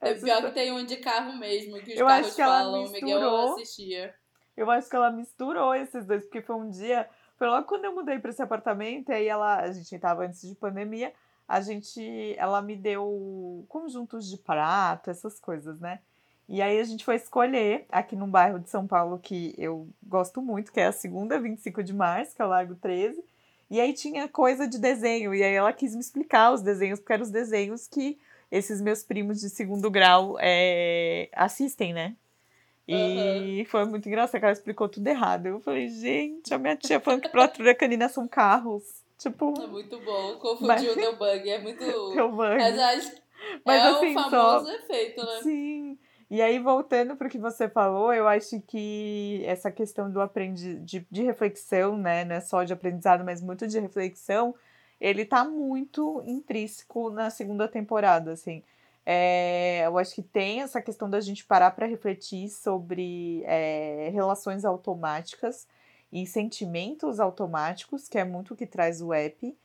[0.00, 2.80] é pior que tem um de carro mesmo, que os eu carros acho que falam,
[2.80, 4.14] misturou, o Miguel assistia.
[4.56, 7.06] Eu acho que ela misturou esses dois, porque foi um dia.
[7.36, 9.60] Foi logo quando eu mudei para esse apartamento, e aí ela.
[9.60, 11.12] A gente tava antes de pandemia,
[11.46, 12.34] a gente.
[12.38, 16.00] Ela me deu conjuntos de prato, essas coisas, né?
[16.48, 20.40] E aí a gente foi escolher aqui num bairro de São Paulo que eu gosto
[20.40, 23.22] muito, que é a segunda 25 de março, que é o Largo 13.
[23.68, 27.12] E aí tinha coisa de desenho, e aí ela quis me explicar os desenhos, porque
[27.12, 28.16] eram os desenhos que
[28.50, 32.14] esses meus primos de segundo grau é, assistem, né?
[32.86, 33.64] E uhum.
[33.66, 35.46] foi muito engraçado, que ela explicou tudo errado.
[35.46, 38.84] Eu falei, gente, a minha tia falando que patrulha canina são carros.
[39.18, 39.60] Tipo.
[39.60, 40.88] É muito bom, confundiu mas...
[40.88, 41.80] o teu bug, é muito.
[42.14, 42.56] Teu bug.
[42.56, 43.22] Mas.
[43.64, 44.72] Mas, é assim, o famoso só...
[44.72, 45.40] efeito, né?
[45.42, 45.98] Sim.
[46.28, 50.74] E aí, voltando para o que você falou, eu acho que essa questão do aprendi
[50.80, 54.54] de, de reflexão, né, não é só de aprendizado, mas muito de reflexão,
[55.00, 58.62] ele tá muito intrínseco na segunda temporada, assim.
[59.04, 64.64] É, eu acho que tem essa questão da gente parar para refletir sobre é, relações
[64.64, 65.68] automáticas
[66.12, 69.56] e sentimentos automáticos, que é muito o que traz o app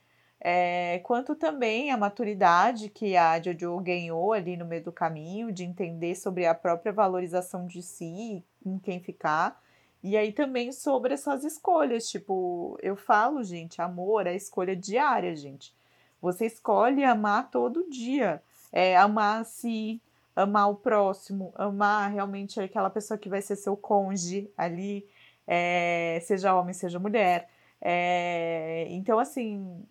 [0.44, 5.64] é, quanto também a maturidade que a Jojo ganhou ali no meio do caminho, de
[5.64, 9.62] entender sobre a própria valorização de si, com quem ficar,
[10.04, 15.76] e aí também sobre essas escolhas, tipo, eu falo, gente, amor é escolha diária, gente.
[16.20, 20.02] Você escolhe amar todo dia, é, amar si,
[20.36, 25.08] amar o próximo, amar realmente aquela pessoa que vai ser seu cônjuge ali,
[25.46, 27.48] é, seja homem, seja mulher.
[27.80, 29.84] É, então, assim,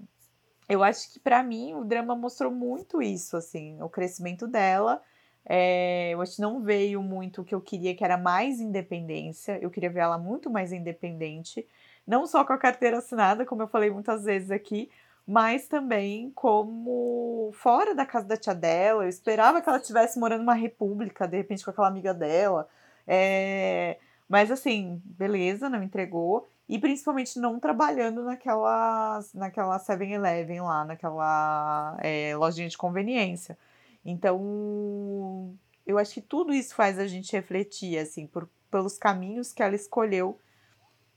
[0.71, 5.03] eu acho que para mim o drama mostrou muito isso, assim, o crescimento dela.
[5.45, 9.59] É, eu acho que não veio muito o que eu queria, que era mais independência.
[9.61, 11.67] Eu queria ver ela muito mais independente,
[12.07, 14.91] não só com a carteira assinada, como eu falei muitas vezes aqui,
[15.27, 19.05] mas também como fora da casa da tia dela.
[19.05, 22.69] Eu esperava que ela estivesse morando numa república, de repente com aquela amiga dela.
[23.07, 26.49] É, mas assim, beleza, não entregou.
[26.71, 33.59] E principalmente não trabalhando naquela, naquela 7-Eleven lá, naquela é, lojinha de conveniência.
[34.05, 35.53] Então,
[35.85, 39.75] eu acho que tudo isso faz a gente refletir, assim, por, pelos caminhos que ela
[39.75, 40.39] escolheu.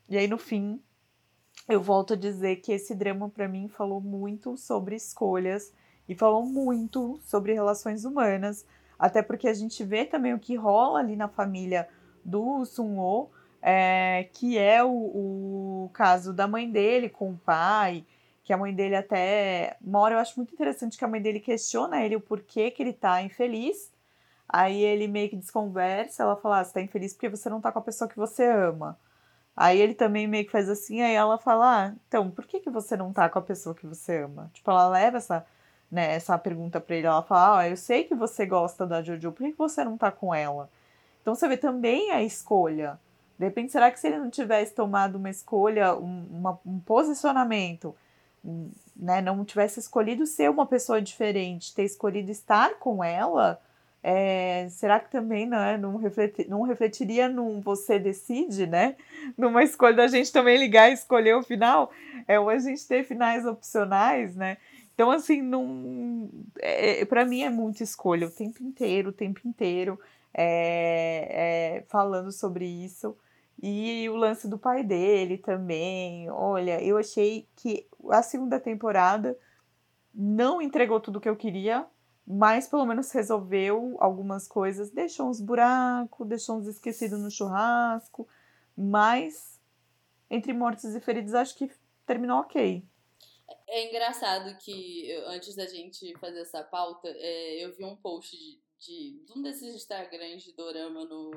[0.10, 0.82] E aí, no fim,
[1.70, 5.72] eu volto a dizer que esse drama, para mim, falou muito sobre escolhas
[6.10, 8.66] e falou muito sobre relações humanas.
[8.98, 11.88] Até porque a gente vê também o que rola ali na família
[12.26, 13.30] do Sun-ho,
[13.66, 18.06] é, que é o, o, caso da mãe dele com o pai,
[18.44, 19.78] que a mãe dele até.
[19.82, 22.84] Uma hora eu acho muito interessante que a mãe dele questiona ele o porquê que
[22.84, 23.90] ele tá infeliz.
[24.50, 27.72] Aí ele meio que desconversa, ela fala: ah, você tá infeliz porque você não tá
[27.72, 29.00] com a pessoa que você ama.
[29.56, 32.70] Aí ele também meio que faz assim, aí ela fala: ah, então, por que, que
[32.70, 34.52] você não tá com a pessoa que você ama?
[34.54, 35.46] Tipo, ela leva essa,
[35.92, 39.32] né, essa pergunta pra ele, ela fala: ah, eu sei que você gosta da Jojo,
[39.32, 40.70] por que, que você não tá com ela?
[41.22, 43.00] Então você vê também a escolha.
[43.38, 47.96] De repente, será que se ele não tivesse tomado uma escolha, um, uma, um posicionamento,
[48.96, 53.60] né, não tivesse escolhido ser uma pessoa diferente, ter escolhido estar com ela,
[54.04, 58.98] é, será que também né, não, refleti, não refletiria num você decide, né?
[59.38, 61.90] Numa escolha da gente também ligar e escolher o final?
[62.28, 64.58] É, ou a gente ter finais opcionais, né?
[64.94, 69.98] Então, assim, não, é, para mim é muita escolha o tempo inteiro, o tempo inteiro
[70.34, 73.18] é, é, falando sobre isso.
[73.62, 76.30] E o lance do pai dele também.
[76.30, 79.38] Olha, eu achei que a segunda temporada
[80.14, 81.86] não entregou tudo que eu queria,
[82.26, 88.28] mas pelo menos resolveu algumas coisas, deixou uns buracos, deixou uns esquecidos no churrasco,
[88.78, 89.60] mas
[90.30, 91.72] entre mortos e feridos acho que
[92.06, 92.84] terminou ok.
[93.68, 98.36] É engraçado que antes da gente fazer essa pauta, é, eu vi um post
[98.86, 101.32] de, um desses Instagrams de Dorama no,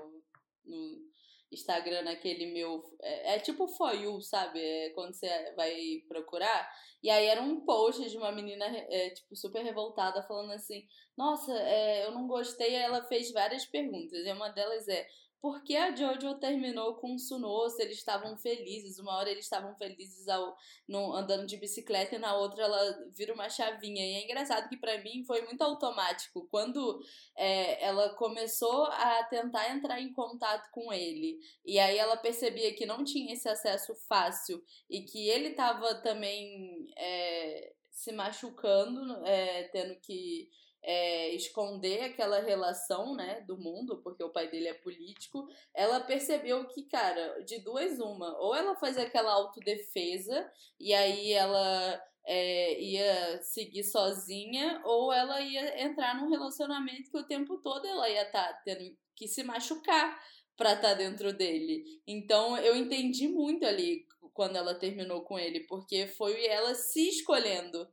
[0.64, 1.06] no
[1.52, 2.82] Instagram naquele meu.
[3.00, 4.60] É, é tipo For You, sabe?
[4.60, 6.68] É quando você vai procurar.
[7.02, 11.52] E aí era um post de uma menina, é, tipo, super revoltada, falando assim: Nossa,
[11.52, 12.74] é, eu não gostei.
[12.74, 14.24] Ela fez várias perguntas.
[14.24, 15.06] E uma delas é:
[15.40, 18.98] por que a Jojo terminou com o Suno se eles estavam felizes?
[18.98, 20.56] Uma hora eles estavam felizes ao,
[20.88, 24.04] no, andando de bicicleta e na outra ela vira uma chavinha.
[24.04, 26.48] E é engraçado que para mim foi muito automático.
[26.50, 27.00] Quando
[27.36, 32.86] é, ela começou a tentar entrar em contato com ele e aí ela percebia que
[32.86, 39.98] não tinha esse acesso fácil e que ele tava também é, se machucando, é, tendo
[40.00, 40.48] que
[40.86, 46.64] é, esconder aquela relação, né, do mundo, porque o pai dele é político, ela percebeu
[46.68, 53.42] que, cara, de duas uma, ou ela fazia aquela autodefesa e aí ela é, ia
[53.42, 58.52] seguir sozinha, ou ela ia entrar num relacionamento que o tempo todo ela ia estar
[58.52, 60.16] tá tendo que se machucar
[60.56, 61.84] pra estar tá dentro dele.
[62.06, 67.88] Então eu entendi muito ali quando ela terminou com ele, porque foi ela se escolhendo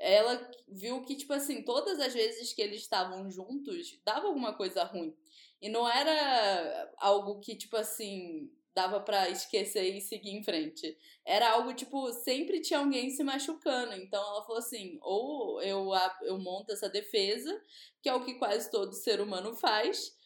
[0.00, 4.82] ela viu que, tipo assim, todas as vezes que eles estavam juntos, dava alguma coisa
[4.84, 5.14] ruim.
[5.60, 10.96] E não era algo que, tipo assim, dava para esquecer e seguir em frente.
[11.24, 13.94] Era algo, tipo, sempre tinha alguém se machucando.
[13.94, 15.90] Então ela falou assim: ou eu,
[16.22, 17.62] eu monto essa defesa,
[18.02, 20.16] que é o que quase todo ser humano faz,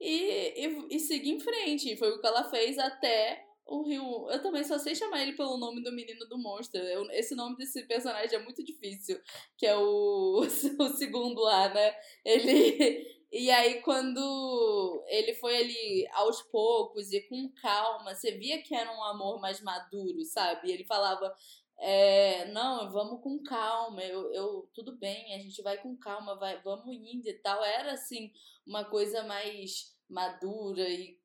[0.00, 1.92] e, e, e seguir em frente.
[1.92, 4.28] E foi o que ela fez até o Rio.
[4.28, 6.80] Eu também só sei chamar ele pelo nome do menino do monstro.
[6.80, 9.20] Eu, esse nome desse personagem é muito difícil.
[9.56, 10.40] Que é o,
[10.80, 11.94] o segundo lá, né?
[12.24, 13.20] Ele.
[13.32, 18.90] E aí, quando ele foi ali aos poucos e com calma, você via que era
[18.92, 20.72] um amor mais maduro, sabe?
[20.72, 21.32] Ele falava.
[21.78, 26.60] É, não, vamos com calma, eu, eu, tudo bem, a gente vai com calma, vai,
[26.62, 27.64] vamos indo e tal.
[27.64, 28.32] Era assim,
[28.66, 31.19] uma coisa mais madura e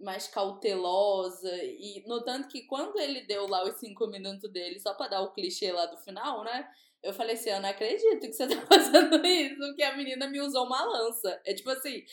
[0.00, 1.50] mais cautelosa.
[1.62, 5.22] E no tanto que quando ele deu lá os cinco minutos dele, só pra dar
[5.22, 6.68] o clichê lá do final, né?
[7.02, 10.40] Eu falei assim, eu não acredito que você tá fazendo isso, que a menina me
[10.40, 11.40] usou uma lança.
[11.44, 12.04] É tipo assim,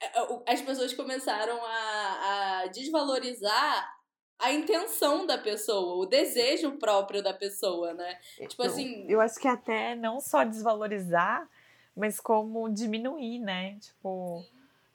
[0.00, 4.00] é, é, as pessoas começaram a, a desvalorizar
[4.38, 8.18] a intenção da pessoa, o desejo próprio da pessoa, né?
[8.48, 9.04] Tipo assim.
[9.06, 11.46] Eu acho que até não só desvalorizar,
[11.94, 13.78] mas como diminuir, né?
[13.78, 14.42] Tipo,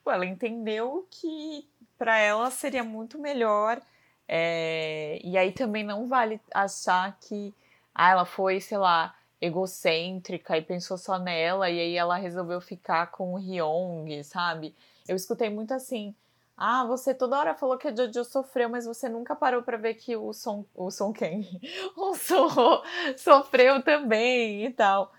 [0.02, 3.80] pô, ela entendeu que para ela seria muito melhor.
[4.28, 7.54] É, e aí também não vale achar que
[7.94, 13.10] ah, ela foi, sei lá, egocêntrica e pensou só nela, e aí ela resolveu ficar
[13.10, 14.74] com o Hyung, sabe?
[15.06, 16.14] Eu escutei muito assim.
[16.56, 19.94] Ah, você toda hora falou que a Jojo sofreu, mas você nunca parou para ver
[19.94, 21.46] que o Son, o Son quem?
[21.94, 22.82] O Son
[23.16, 25.12] sofreu também e tal.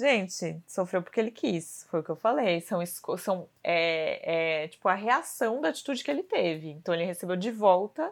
[0.00, 2.62] Gente, sofreu porque ele quis, foi o que eu falei.
[2.62, 2.80] São,
[3.18, 6.70] são é, é, tipo a reação da atitude que ele teve.
[6.70, 8.10] Então ele recebeu de volta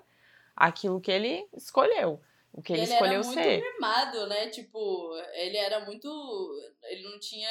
[0.55, 2.21] aquilo que ele escolheu.
[2.53, 3.41] O que ele, ele escolheu ser.
[3.41, 4.49] Ele era muito mimado, né?
[4.49, 6.61] Tipo, ele era muito.
[6.83, 7.49] Ele não tinha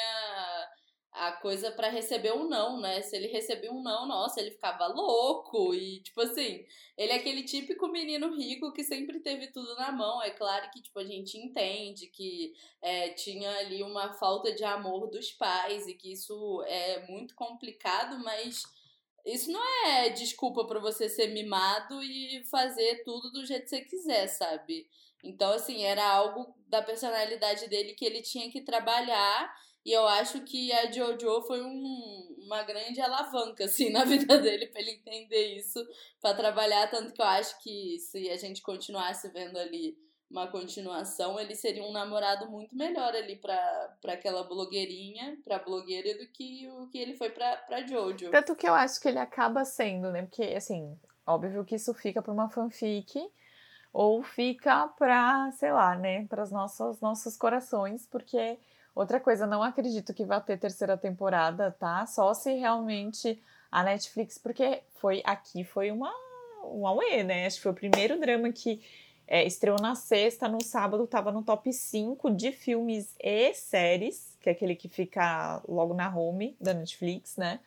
[1.18, 3.02] a coisa para receber um não, né?
[3.02, 5.74] Se ele recebia um não, nossa, ele ficava louco.
[5.74, 6.64] E, tipo assim,
[6.96, 10.22] ele é aquele típico menino rico que sempre teve tudo na mão.
[10.22, 15.08] É claro que, tipo, a gente entende que é, tinha ali uma falta de amor
[15.08, 18.62] dos pais e que isso é muito complicado, mas
[19.26, 23.80] isso não é desculpa para você ser mimado e fazer tudo do jeito que você
[23.82, 24.88] quiser, sabe?
[25.22, 29.52] Então, assim, era algo da personalidade dele que ele tinha que trabalhar
[29.88, 34.66] e eu acho que a Jojo foi um, uma grande alavanca, assim, na vida dele,
[34.66, 35.82] para ele entender isso,
[36.20, 36.90] para trabalhar.
[36.90, 39.96] Tanto que eu acho que se a gente continuasse vendo ali
[40.30, 46.30] uma continuação, ele seria um namorado muito melhor ali para aquela blogueirinha, pra blogueira, do
[46.32, 48.30] que o que ele foi pra, pra Jojo.
[48.30, 50.20] Tanto que eu acho que ele acaba sendo, né?
[50.20, 53.18] Porque, assim, óbvio que isso fica pra uma fanfic
[53.90, 58.58] ou fica pra, sei lá, né, para os nossos, nossos corações, porque
[58.98, 62.04] Outra coisa, não acredito que vai ter terceira temporada, tá?
[62.04, 63.40] Só se realmente
[63.70, 66.12] a Netflix, porque foi aqui foi uma
[66.64, 67.46] um auê, né?
[67.46, 68.82] Acho que foi o primeiro drama que
[69.24, 74.48] é, estreou na sexta, no sábado tava no top 5 de filmes e séries, que
[74.48, 77.60] é aquele que fica logo na home da Netflix, né?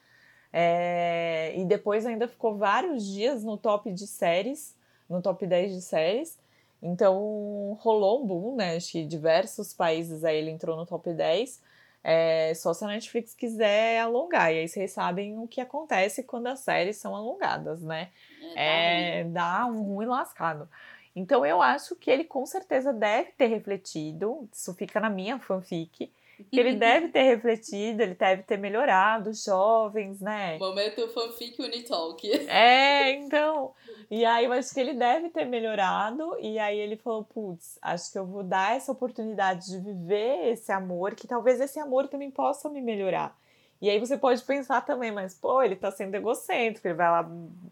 [0.52, 4.76] É, e depois ainda ficou vários dias no top de séries,
[5.10, 6.38] no top 10 de séries.
[6.82, 8.76] Então rolou um boom, né?
[8.76, 11.62] Acho que diversos países aí ele entrou no top 10.
[12.04, 14.52] É, só se a Netflix quiser alongar.
[14.52, 18.10] E aí vocês sabem o que acontece quando as séries são alongadas, né?
[18.56, 20.68] É, dá um ruim lascado.
[21.16, 26.12] Então eu acho que ele com certeza deve ter refletido, isso fica na minha fanfic,
[26.52, 30.58] ele deve ter refletido, ele deve ter melhorado jovens, né?
[30.58, 32.30] Momento fanfic Unitalk.
[32.48, 33.74] É, então.
[34.10, 36.38] E aí eu acho que ele deve ter melhorado.
[36.40, 40.72] E aí ele falou: putz, acho que eu vou dar essa oportunidade de viver esse
[40.72, 43.38] amor, que talvez esse amor também possa me melhorar.
[43.82, 47.30] E aí você pode pensar também, mas pô, ele tá sendo egocêntrico, ele vai lá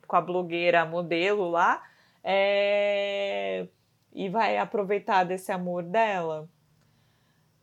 [0.08, 1.84] com a blogueira modelo lá
[2.24, 3.68] é...
[4.12, 6.50] e vai aproveitar desse amor dela.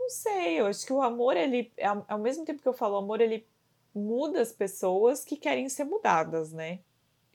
[0.07, 1.73] Não sei, eu acho que o amor, ele,
[2.07, 3.45] ao mesmo tempo que eu falo, o amor, ele
[3.93, 6.79] muda as pessoas que querem ser mudadas, né?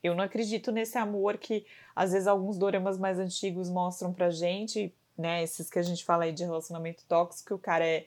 [0.02, 4.90] Eu não acredito nesse amor que às vezes alguns doramas mais antigos mostram pra gente,
[5.18, 5.42] né?
[5.42, 8.06] Esses que a gente fala aí de relacionamento tóxico, que o cara é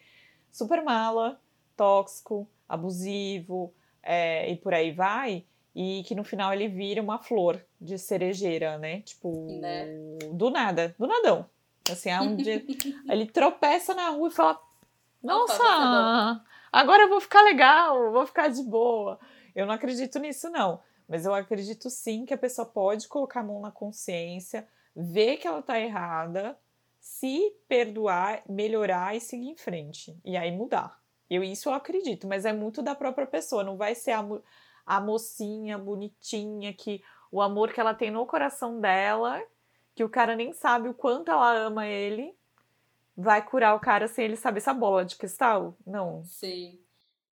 [0.51, 1.39] super mala,
[1.78, 5.45] tóxico, abusivo é, e por aí vai.
[5.76, 9.01] E que no final ele vira uma flor de cerejeira, né?
[9.01, 9.86] Tipo, né?
[10.34, 11.47] do nada, do nadão.
[11.91, 12.65] Assim, é um dia,
[13.09, 14.59] ele tropeça na rua e fala:
[15.21, 19.19] Nossa, Opa, agora eu vou ficar legal, vou ficar de boa.
[19.55, 20.81] Eu não acredito nisso, não.
[21.07, 25.47] Mas eu acredito sim que a pessoa pode colocar a mão na consciência, ver que
[25.47, 26.57] ela tá errada,
[26.99, 30.19] se perdoar, melhorar e seguir em frente.
[30.25, 30.99] E aí mudar.
[31.29, 33.63] Eu isso eu acredito, mas é muito da própria pessoa.
[33.63, 34.25] Não vai ser a,
[34.86, 39.41] a mocinha bonitinha que o amor que ela tem no coração dela
[39.95, 42.35] que o cara nem sabe o quanto ela ama ele,
[43.15, 45.77] vai curar o cara sem ele saber essa bola de cristal?
[45.87, 46.23] Não.
[46.25, 46.79] Sim.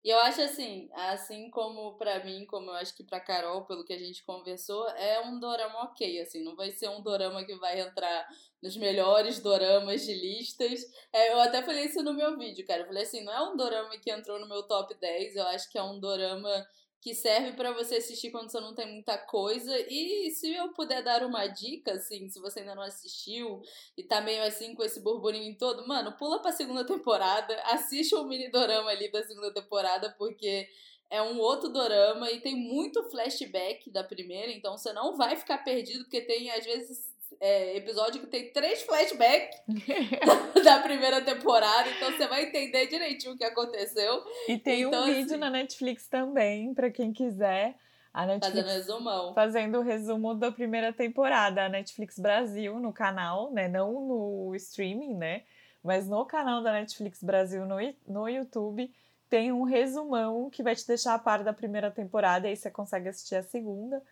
[0.03, 3.84] E eu acho assim, assim como para mim, como eu acho que pra Carol, pelo
[3.84, 7.55] que a gente conversou, é um dorama ok, assim, não vai ser um dorama que
[7.55, 8.28] vai entrar
[8.64, 10.82] nos melhores doramas de listas.
[11.14, 12.82] É, eu até falei isso no meu vídeo, cara.
[12.82, 15.70] Eu falei assim, não é um dorama que entrou no meu top 10, eu acho
[15.70, 16.68] que é um dorama
[17.02, 19.76] que serve para você assistir quando você não tem muita coisa.
[19.89, 23.62] E se eu puder dar uma dica, assim, se você ainda não assistiu
[23.97, 28.24] e tá meio assim com esse burburinho todo, mano, pula pra segunda temporada, assiste o
[28.24, 30.70] mini dorama ali da segunda temporada, porque
[31.10, 35.58] é um outro dorama e tem muito flashback da primeira, então você não vai ficar
[35.58, 39.62] perdido, porque tem às vezes é, episódio que tem três flashbacks
[40.64, 44.24] da, primeira temporada, então você vai entender direitinho o que aconteceu.
[44.48, 47.76] E tem então, um vídeo assim, na Netflix também, para quem quiser.
[48.14, 49.34] A Netflix fazendo resumão.
[49.34, 51.66] Fazendo o resumo da primeira temporada.
[51.66, 53.68] A Netflix Brasil no canal, né?
[53.68, 55.44] Não no streaming, né?
[55.82, 57.78] Mas no canal da Netflix Brasil no,
[58.08, 58.94] no YouTube
[59.30, 62.48] tem um resumão que vai te deixar a par da primeira temporada.
[62.48, 64.04] E aí você consegue assistir a segunda.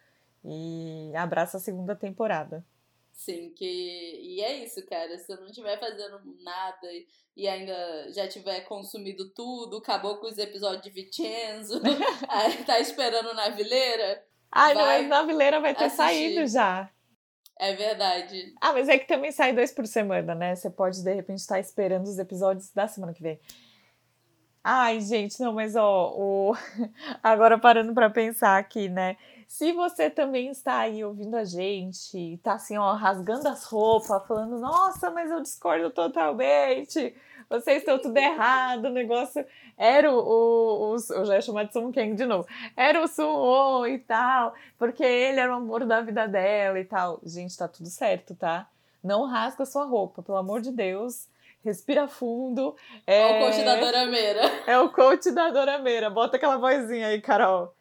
[0.46, 2.66] E abraça a segunda temporada.
[3.20, 3.66] Sim, que.
[3.66, 5.18] E é isso, cara.
[5.18, 6.88] Se eu não estiver fazendo nada
[7.36, 11.82] e ainda já tiver consumido tudo, acabou com os episódios de Vincenzo,
[12.30, 14.24] aí tá esperando na vileira.
[14.50, 16.02] Ai, não, mas na vileira vai ter assistir.
[16.02, 16.90] saído já.
[17.60, 18.56] É verdade.
[18.62, 20.56] Ah, mas é que também sai dois por semana, né?
[20.56, 23.38] Você pode, de repente, estar esperando os episódios da semana que vem.
[24.64, 26.54] Ai, gente, não, mas ó, o...
[27.22, 29.18] agora parando para pensar aqui, né?
[29.50, 34.60] Se você também está aí ouvindo a gente, tá assim, ó, rasgando as roupas, falando,
[34.60, 37.16] nossa, mas eu discordo totalmente,
[37.50, 39.44] vocês estão tudo errado, o negócio
[39.76, 42.48] era o, o, o eu já ia chamar de Sun Kang de novo,
[42.78, 47.20] era o Sun e tal, porque ele era o amor da vida dela e tal.
[47.24, 48.70] Gente, tá tudo certo, tá?
[49.04, 51.28] Não rasga sua roupa, pelo amor de Deus.
[51.66, 52.76] Respira fundo.
[53.06, 54.42] É, é o coach da Dora Meira.
[54.68, 56.10] É o coach da Dora Meira.
[56.10, 57.74] Bota aquela vozinha aí, Carol.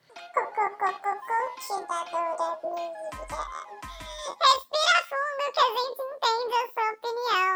[4.41, 7.55] Respira fundo que a gente entende a sua opinião.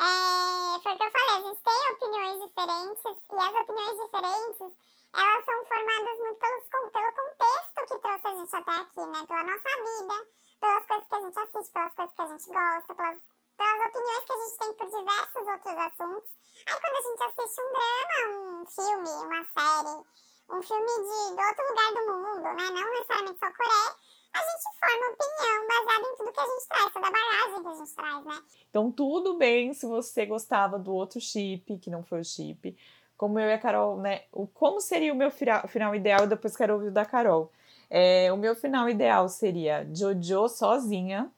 [0.00, 4.94] É, foi o que eu falei, a gente tem opiniões diferentes e as opiniões diferentes
[5.14, 9.26] elas são formadas muito pelos, pelo contexto que trouxe a gente até aqui, né?
[9.26, 10.16] Pela nossa vida,
[10.60, 13.18] pelas coisas que a gente assiste, pelas coisas que a gente gosta, pelas,
[13.56, 16.30] pelas opiniões que a gente tem por diversos outros assuntos.
[16.66, 20.04] Aí quando a gente assiste um drama, um filme, uma série,
[20.50, 22.70] um filme de, de outro lugar do mundo, né?
[22.70, 23.94] Não necessariamente só Coreia,
[24.34, 27.68] a gente forma opinião baseada em tudo que a gente traz, toda a bagagem que
[27.68, 28.42] a gente traz, né?
[28.68, 32.76] Então, tudo bem se você gostava do outro chip, que não foi o chip.
[33.16, 34.22] Como eu e a Carol, né?
[34.32, 36.26] O, como seria o meu final, final ideal?
[36.26, 37.50] Depois quero ouvir o da Carol.
[37.88, 41.30] É, o meu final ideal seria Jojo sozinha,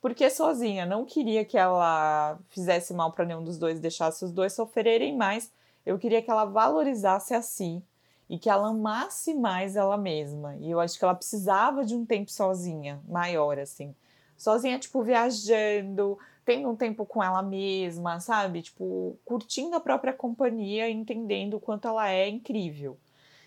[0.00, 4.52] porque sozinha não queria que ela fizesse mal para nenhum dos dois, deixasse os dois
[4.52, 5.50] sofrerem mais.
[5.84, 7.82] Eu queria que ela valorizasse a si
[8.28, 10.56] e que ela amasse mais ela mesma.
[10.60, 13.94] E eu acho que ela precisava de um tempo sozinha, maior assim.
[14.36, 18.62] Sozinha, tipo, viajando, tendo um tempo com ela mesma, sabe?
[18.62, 22.96] Tipo, curtindo a própria companhia, entendendo o quanto ela é incrível.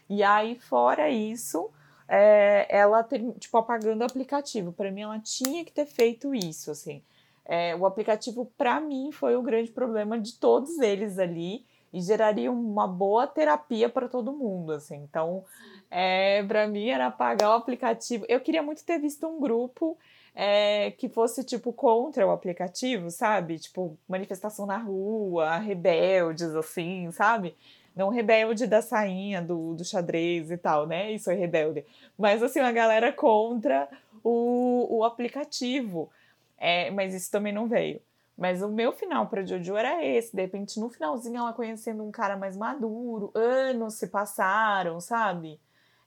[0.09, 1.69] E aí, fora isso,
[2.07, 3.07] é, ela,
[3.37, 4.71] tipo, apagando o aplicativo.
[4.71, 7.03] Para mim, ela tinha que ter feito isso, assim.
[7.45, 12.51] É, o aplicativo, para mim, foi o grande problema de todos eles ali e geraria
[12.51, 14.95] uma boa terapia para todo mundo, assim.
[14.97, 15.43] Então,
[15.89, 18.25] é, para mim era apagar o aplicativo.
[18.27, 19.97] Eu queria muito ter visto um grupo
[20.35, 23.59] é, que fosse tipo contra o aplicativo, sabe?
[23.59, 27.55] Tipo manifestação na rua, rebeldes assim, sabe?
[27.95, 31.11] Não rebelde da sainha do, do xadrez e tal, né?
[31.11, 31.83] Isso é rebelde.
[32.17, 33.89] Mas assim, a galera contra
[34.23, 36.09] o, o aplicativo.
[36.57, 38.01] É, mas isso também não veio.
[38.39, 40.33] Mas o meu final para Jojo era esse.
[40.33, 45.59] De repente, no finalzinho, ela conhecendo um cara mais maduro, anos se passaram, sabe?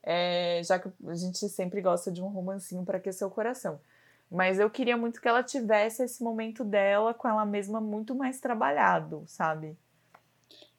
[0.02, 3.78] É, já que a gente sempre gosta de um romancinho para aquecer o coração.
[4.30, 8.40] Mas eu queria muito que ela tivesse esse momento dela com ela mesma muito mais
[8.40, 9.76] trabalhado, sabe?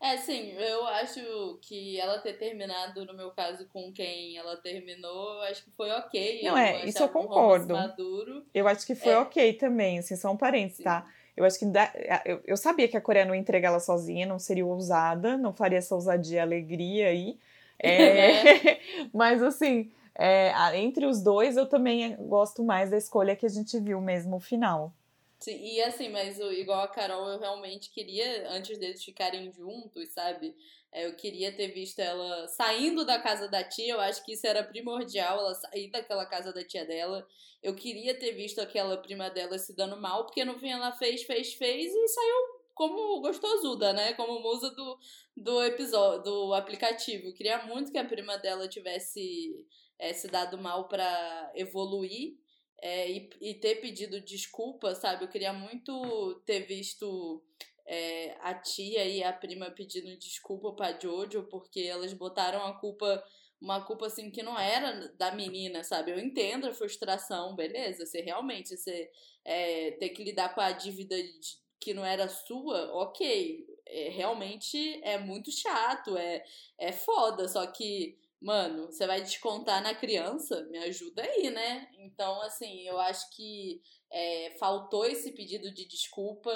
[0.02, 5.36] É, sim, eu acho que ela ter terminado, no meu caso, com quem ela terminou,
[5.36, 6.42] eu acho que foi ok.
[6.44, 7.76] Não, é, isso eu concordo.
[7.76, 9.20] Um eu acho que foi é.
[9.20, 11.08] ok também, assim, só um parênteses, tá?
[11.36, 11.92] Eu acho que dá,
[12.26, 15.54] eu, eu sabia que a Coreia não ia entregar ela sozinha, não seria ousada, não
[15.54, 17.40] faria essa ousadia e alegria aí.
[17.80, 18.80] É,
[19.14, 23.80] mas assim, é, entre os dois eu também gosto mais da escolha que a gente
[23.80, 24.94] viu mesmo no final.
[25.40, 30.56] Sim, e assim, mas igual a Carol, eu realmente queria, antes deles ficarem juntos, sabe?
[30.94, 34.46] É, eu queria ter visto ela saindo da casa da tia, eu acho que isso
[34.46, 37.28] era primordial, ela sair daquela casa da tia dela.
[37.64, 41.24] Eu queria ter visto aquela prima dela se dando mal, porque no fim ela fez,
[41.24, 44.14] fez, fez e saiu como gostosuda, né?
[44.14, 45.00] Como musa do,
[45.36, 47.28] do episódio, do aplicativo.
[47.28, 49.66] Eu queria muito que a prima dela tivesse
[49.98, 52.38] é, se dado mal para evoluir
[52.82, 55.24] é, e, e, ter pedido desculpa, sabe?
[55.24, 57.42] Eu queria muito ter visto
[57.86, 63.24] é, a tia e a prima pedindo desculpa pra Jojo, porque elas botaram a culpa,
[63.60, 66.12] uma culpa assim que não era da menina, sabe?
[66.12, 68.06] Eu entendo a frustração, beleza?
[68.06, 69.10] Você realmente você,
[69.44, 73.66] é, ter que lidar com a dívida de, que não era sua, ok.
[73.86, 76.44] É, realmente é muito chato, é,
[76.78, 80.64] é foda, só que mano, você vai descontar na criança?
[80.70, 81.88] Me ajuda aí, né?
[81.98, 83.82] Então, assim, eu acho que
[84.12, 86.52] é, faltou esse pedido de desculpa.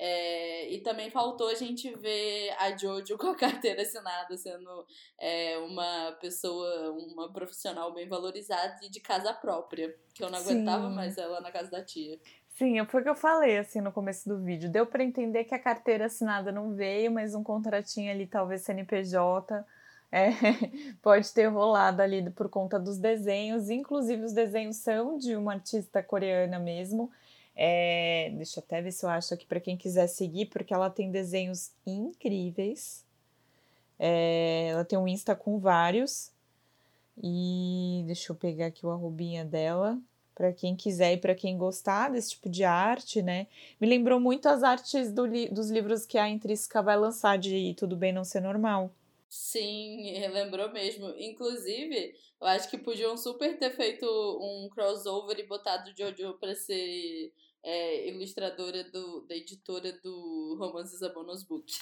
[0.00, 4.86] É, e também faltou a gente ver a Jojo com a carteira assinada, sendo
[5.18, 9.92] é, uma pessoa, uma profissional bem valorizada e de casa própria.
[10.14, 10.52] Que eu não Sim.
[10.52, 12.18] aguentava mais ela na casa da tia.
[12.54, 14.70] Sim, foi o que eu falei assim no começo do vídeo.
[14.70, 19.64] Deu para entender que a carteira assinada não veio, mas um contratinho ali, talvez CNPJ
[20.10, 20.30] é,
[21.02, 23.68] pode ter rolado ali por conta dos desenhos.
[23.70, 27.10] Inclusive, os desenhos são de uma artista coreana mesmo.
[27.60, 30.88] É, deixa eu até ver se eu acho aqui para quem quiser seguir, porque ela
[30.88, 33.04] tem desenhos incríveis.
[33.98, 36.30] É, ela tem um Insta com vários.
[37.20, 39.98] E deixa eu pegar aqui o arrobinha dela
[40.36, 43.48] para quem quiser e para quem gostar desse tipo de arte, né?
[43.80, 47.74] Me lembrou muito as artes do li dos livros que a Intrínseca vai lançar de
[47.76, 48.92] Tudo Bem Não Ser Normal.
[49.28, 51.12] Sim, lembrou mesmo.
[51.18, 56.54] Inclusive, eu acho que podiam super ter feito um crossover e botado o Jojo pra
[56.54, 57.32] ser
[57.62, 61.72] é, ilustradora do, da editora do Romances a Bonus Book.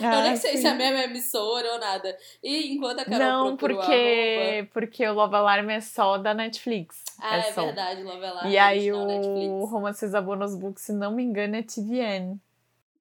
[0.00, 0.58] Ah, eu nem sei sim.
[0.58, 2.16] se é a mesma emissora ou nada.
[2.42, 4.68] E enquanto a Carol Não, porque, arroba...
[4.72, 7.02] porque o Love Alarm é só da Netflix.
[7.18, 11.12] Ah, é, é verdade, Love Alarm E aí o Romances a Bonus Book, se não
[11.12, 12.38] me engano, é TVN.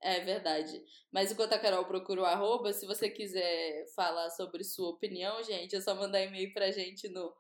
[0.02, 0.82] É verdade.
[1.12, 5.76] Mas enquanto a Carol procura o arroba, se você quiser falar sobre sua opinião, gente,
[5.76, 7.32] é só mandar e-mail pra gente no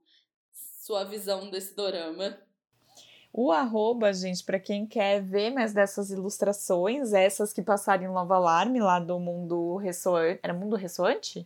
[0.53, 2.39] sua visão desse dorama.
[3.33, 8.31] O arroba, gente, para quem quer ver mais dessas ilustrações, essas que passaram em Love
[8.31, 10.39] Alarm, lá do Mundo Ressoante.
[10.41, 11.45] Era Mundo Ressoante?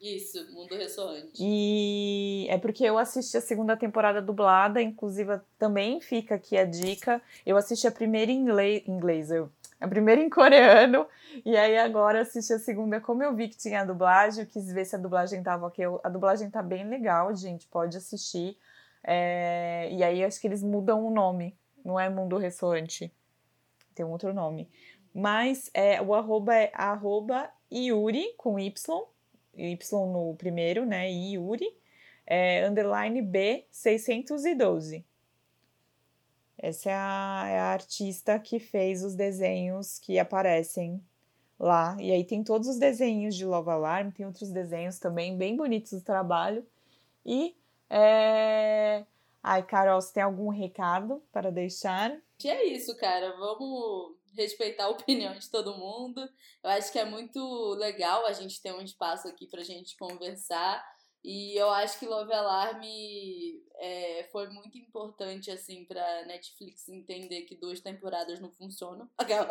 [0.00, 1.32] Isso, Mundo Ressoante.
[1.38, 7.22] E é porque eu assisti a segunda temporada dublada, inclusive também fica aqui a dica.
[7.46, 11.06] Eu assisti a primeira em inglês, inglês eu, a primeira em coreano,
[11.44, 13.00] e aí agora assisti a segunda.
[13.00, 15.84] Como eu vi que tinha a dublagem, eu quis ver se a dublagem tava ok.
[16.04, 18.56] A dublagem tá bem legal, gente, pode assistir.
[19.02, 23.10] É, e aí acho que eles mudam o nome, não é Mundo Ressoante,
[23.94, 24.68] tem um outro nome.
[25.14, 29.08] Mas é, o arroba é arroba Yuri com Y
[29.54, 31.10] Y no primeiro, né?
[31.10, 31.66] Yuri,
[32.26, 35.04] é, underline B 612.
[36.62, 41.02] Essa é a, é a artista que fez os desenhos que aparecem
[41.58, 41.96] lá.
[41.98, 45.92] E aí tem todos os desenhos de Love Alarm, tem outros desenhos também bem bonitos
[45.92, 46.66] do trabalho.
[47.24, 47.56] E.
[47.88, 49.06] É...
[49.42, 52.14] Ai, Carol, você tem algum recado para deixar?
[52.38, 53.34] Que é isso, cara.
[53.38, 56.20] Vamos respeitar a opinião de todo mundo.
[56.62, 60.84] Eu acho que é muito legal a gente ter um espaço aqui pra gente conversar.
[61.22, 62.82] E eu acho que Love Alarm
[63.76, 69.08] é, foi muito importante, assim, pra Netflix entender que duas temporadas não funcionam.
[69.18, 69.48] Aquela.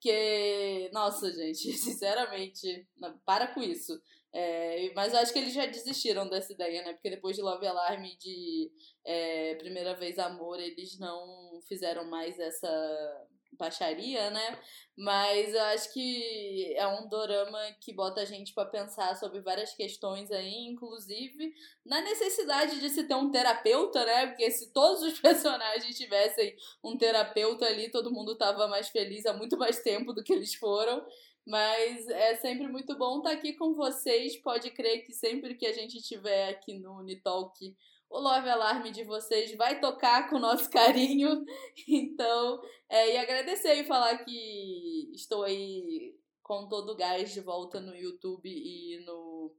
[0.00, 2.86] que, nossa, gente, sinceramente,
[3.24, 4.00] para com isso.
[4.32, 6.92] É, mas eu acho que eles já desistiram dessa ideia, né?
[6.92, 8.70] Porque depois de Love Alarm de
[9.04, 14.58] é, Primeira Vez Amor, eles não fizeram mais essa baixaria, né?
[14.96, 19.74] Mas eu acho que é um dorama que bota a gente para pensar sobre várias
[19.74, 21.52] questões aí, inclusive
[21.84, 24.28] na necessidade de se ter um terapeuta, né?
[24.28, 29.32] Porque se todos os personagens tivessem um terapeuta ali, todo mundo tava mais feliz há
[29.32, 31.04] muito mais tempo do que eles foram.
[31.46, 34.36] Mas é sempre muito bom estar aqui com vocês.
[34.36, 37.76] Pode crer que sempre que a gente estiver aqui no Unitalk,
[38.14, 41.44] o Love Alarme de vocês vai tocar com o nosso carinho.
[41.88, 47.80] Então, é, e agradecer e falar que estou aí com todo o gás de volta
[47.80, 49.52] no YouTube e no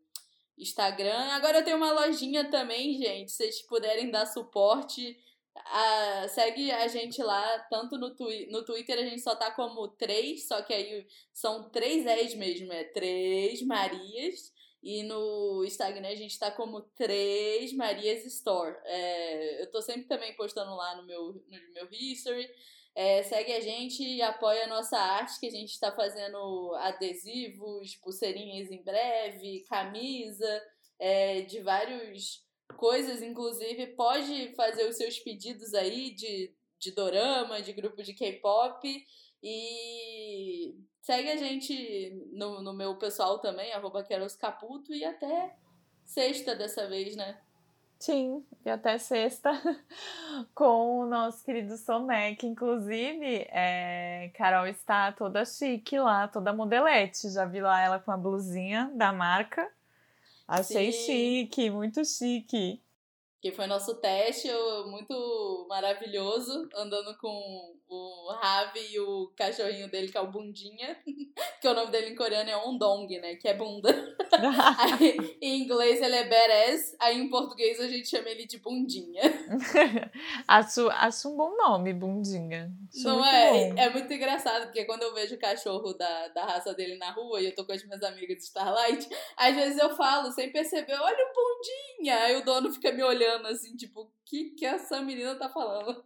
[0.57, 1.19] Instagram.
[1.31, 3.31] Agora eu tenho uma lojinha também, gente.
[3.31, 5.17] Se vocês puderem dar suporte,
[5.53, 9.89] a, segue a gente lá, tanto no, twi no Twitter a gente só tá como
[9.89, 14.53] três, só que aí são três És mesmo, é três Marias.
[14.85, 18.77] E no Instagram a gente tá como três Marias Store.
[18.83, 22.47] É, eu tô sempre também postando lá no meu, no meu history.
[22.93, 27.95] É, segue a gente e apoia a nossa arte, que a gente está fazendo adesivos,
[27.95, 30.61] pulseirinhas em breve, camisa,
[30.99, 32.45] é, de vários
[32.77, 39.03] coisas, inclusive pode fazer os seus pedidos aí de, de dorama, de grupo de K-pop
[39.47, 44.03] e segue a gente no, no meu pessoal também, arroba
[44.39, 45.55] Caputo e até
[46.03, 47.37] sexta dessa vez, né?
[47.99, 49.51] Sim, e até sexta
[50.55, 52.45] com o nosso querido Sonek.
[52.47, 57.29] Inclusive, é, Carol está toda chique lá, toda modelete.
[57.29, 59.71] Já vi lá ela com a blusinha da marca.
[60.47, 61.05] Achei Sim.
[61.05, 62.83] chique, muito chique.
[63.45, 64.49] Que foi nosso teste,
[64.87, 70.97] muito maravilhoso, andando com o Ravi e o cachorrinho dele, que é o Bundinha,
[71.61, 73.89] que o nome dele em coreano é Ondong, né, que é bunda.
[74.79, 79.21] aí, em inglês ele é Beres, aí em português a gente chama ele de Bundinha.
[80.47, 82.71] acho, acho um bom nome, Bundinha.
[82.91, 83.69] Acho Não é?
[83.69, 83.79] Bom.
[83.79, 87.39] É muito engraçado, porque quando eu vejo o cachorro da, da raça dele na rua
[87.39, 90.95] e eu tô com as minhas amigas de Starlight, às vezes eu falo, sem perceber,
[90.95, 92.15] olha o Bundinha!
[92.23, 96.03] Aí o dono fica me olhando assim, tipo, o que que essa menina tá falando?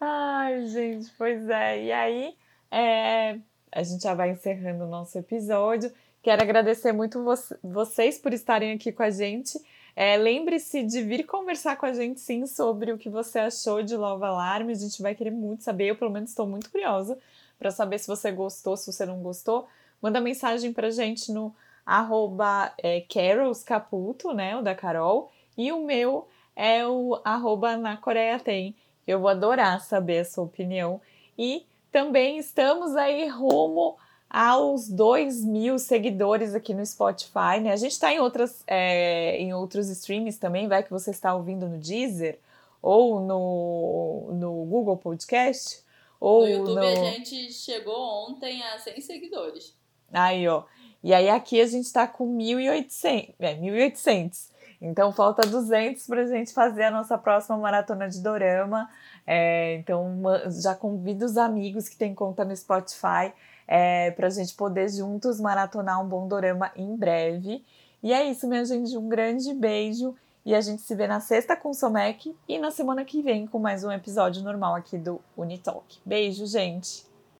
[0.00, 1.84] Ai, gente, pois é.
[1.84, 2.36] E aí,
[2.70, 3.38] é,
[3.72, 5.92] a gente já vai encerrando o nosso episódio.
[6.22, 9.58] Quero agradecer muito vo vocês por estarem aqui com a gente.
[9.96, 13.96] É, Lembre-se de vir conversar com a gente, sim, sobre o que você achou de
[13.96, 14.70] Love Alarm.
[14.70, 15.86] A gente vai querer muito saber.
[15.86, 17.18] Eu, pelo menos, estou muito curiosa
[17.58, 19.68] para saber se você gostou, se você não gostou.
[20.02, 21.54] Manda mensagem para a gente no
[21.86, 25.30] arroba é, Carols Caputo, né, o da Carol.
[25.56, 26.26] E o meu
[26.56, 28.74] é o arroba na Coreia Tem.
[29.06, 31.00] Eu vou adorar saber a sua opinião.
[31.38, 33.96] E também estamos aí rumo
[34.28, 37.72] aos 2 mil seguidores aqui no Spotify, né?
[37.72, 41.68] A gente está em, outras, é, em outros streams também, vai que você está ouvindo
[41.68, 42.38] no Deezer
[42.82, 45.82] ou no, no Google Podcast.
[46.20, 46.86] Ou no YouTube no...
[46.86, 49.74] a gente chegou ontem a 100 seguidores.
[50.12, 50.64] Aí, ó.
[51.02, 53.34] E aí aqui a gente está com 1.800.
[53.38, 54.48] É, 1.800.
[54.84, 58.86] Então falta 200 para a gente fazer a nossa próxima maratona de dorama.
[59.26, 60.22] É, então
[60.62, 63.32] já convido os amigos que têm conta no Spotify
[63.66, 67.64] é, para a gente poder juntos maratonar um bom dorama em breve.
[68.02, 68.94] E é isso, minha gente.
[68.94, 70.14] Um grande beijo.
[70.44, 73.46] E a gente se vê na sexta com o Somek e na semana que vem
[73.46, 75.98] com mais um episódio normal aqui do Unitalk.
[76.04, 77.13] Beijo, gente!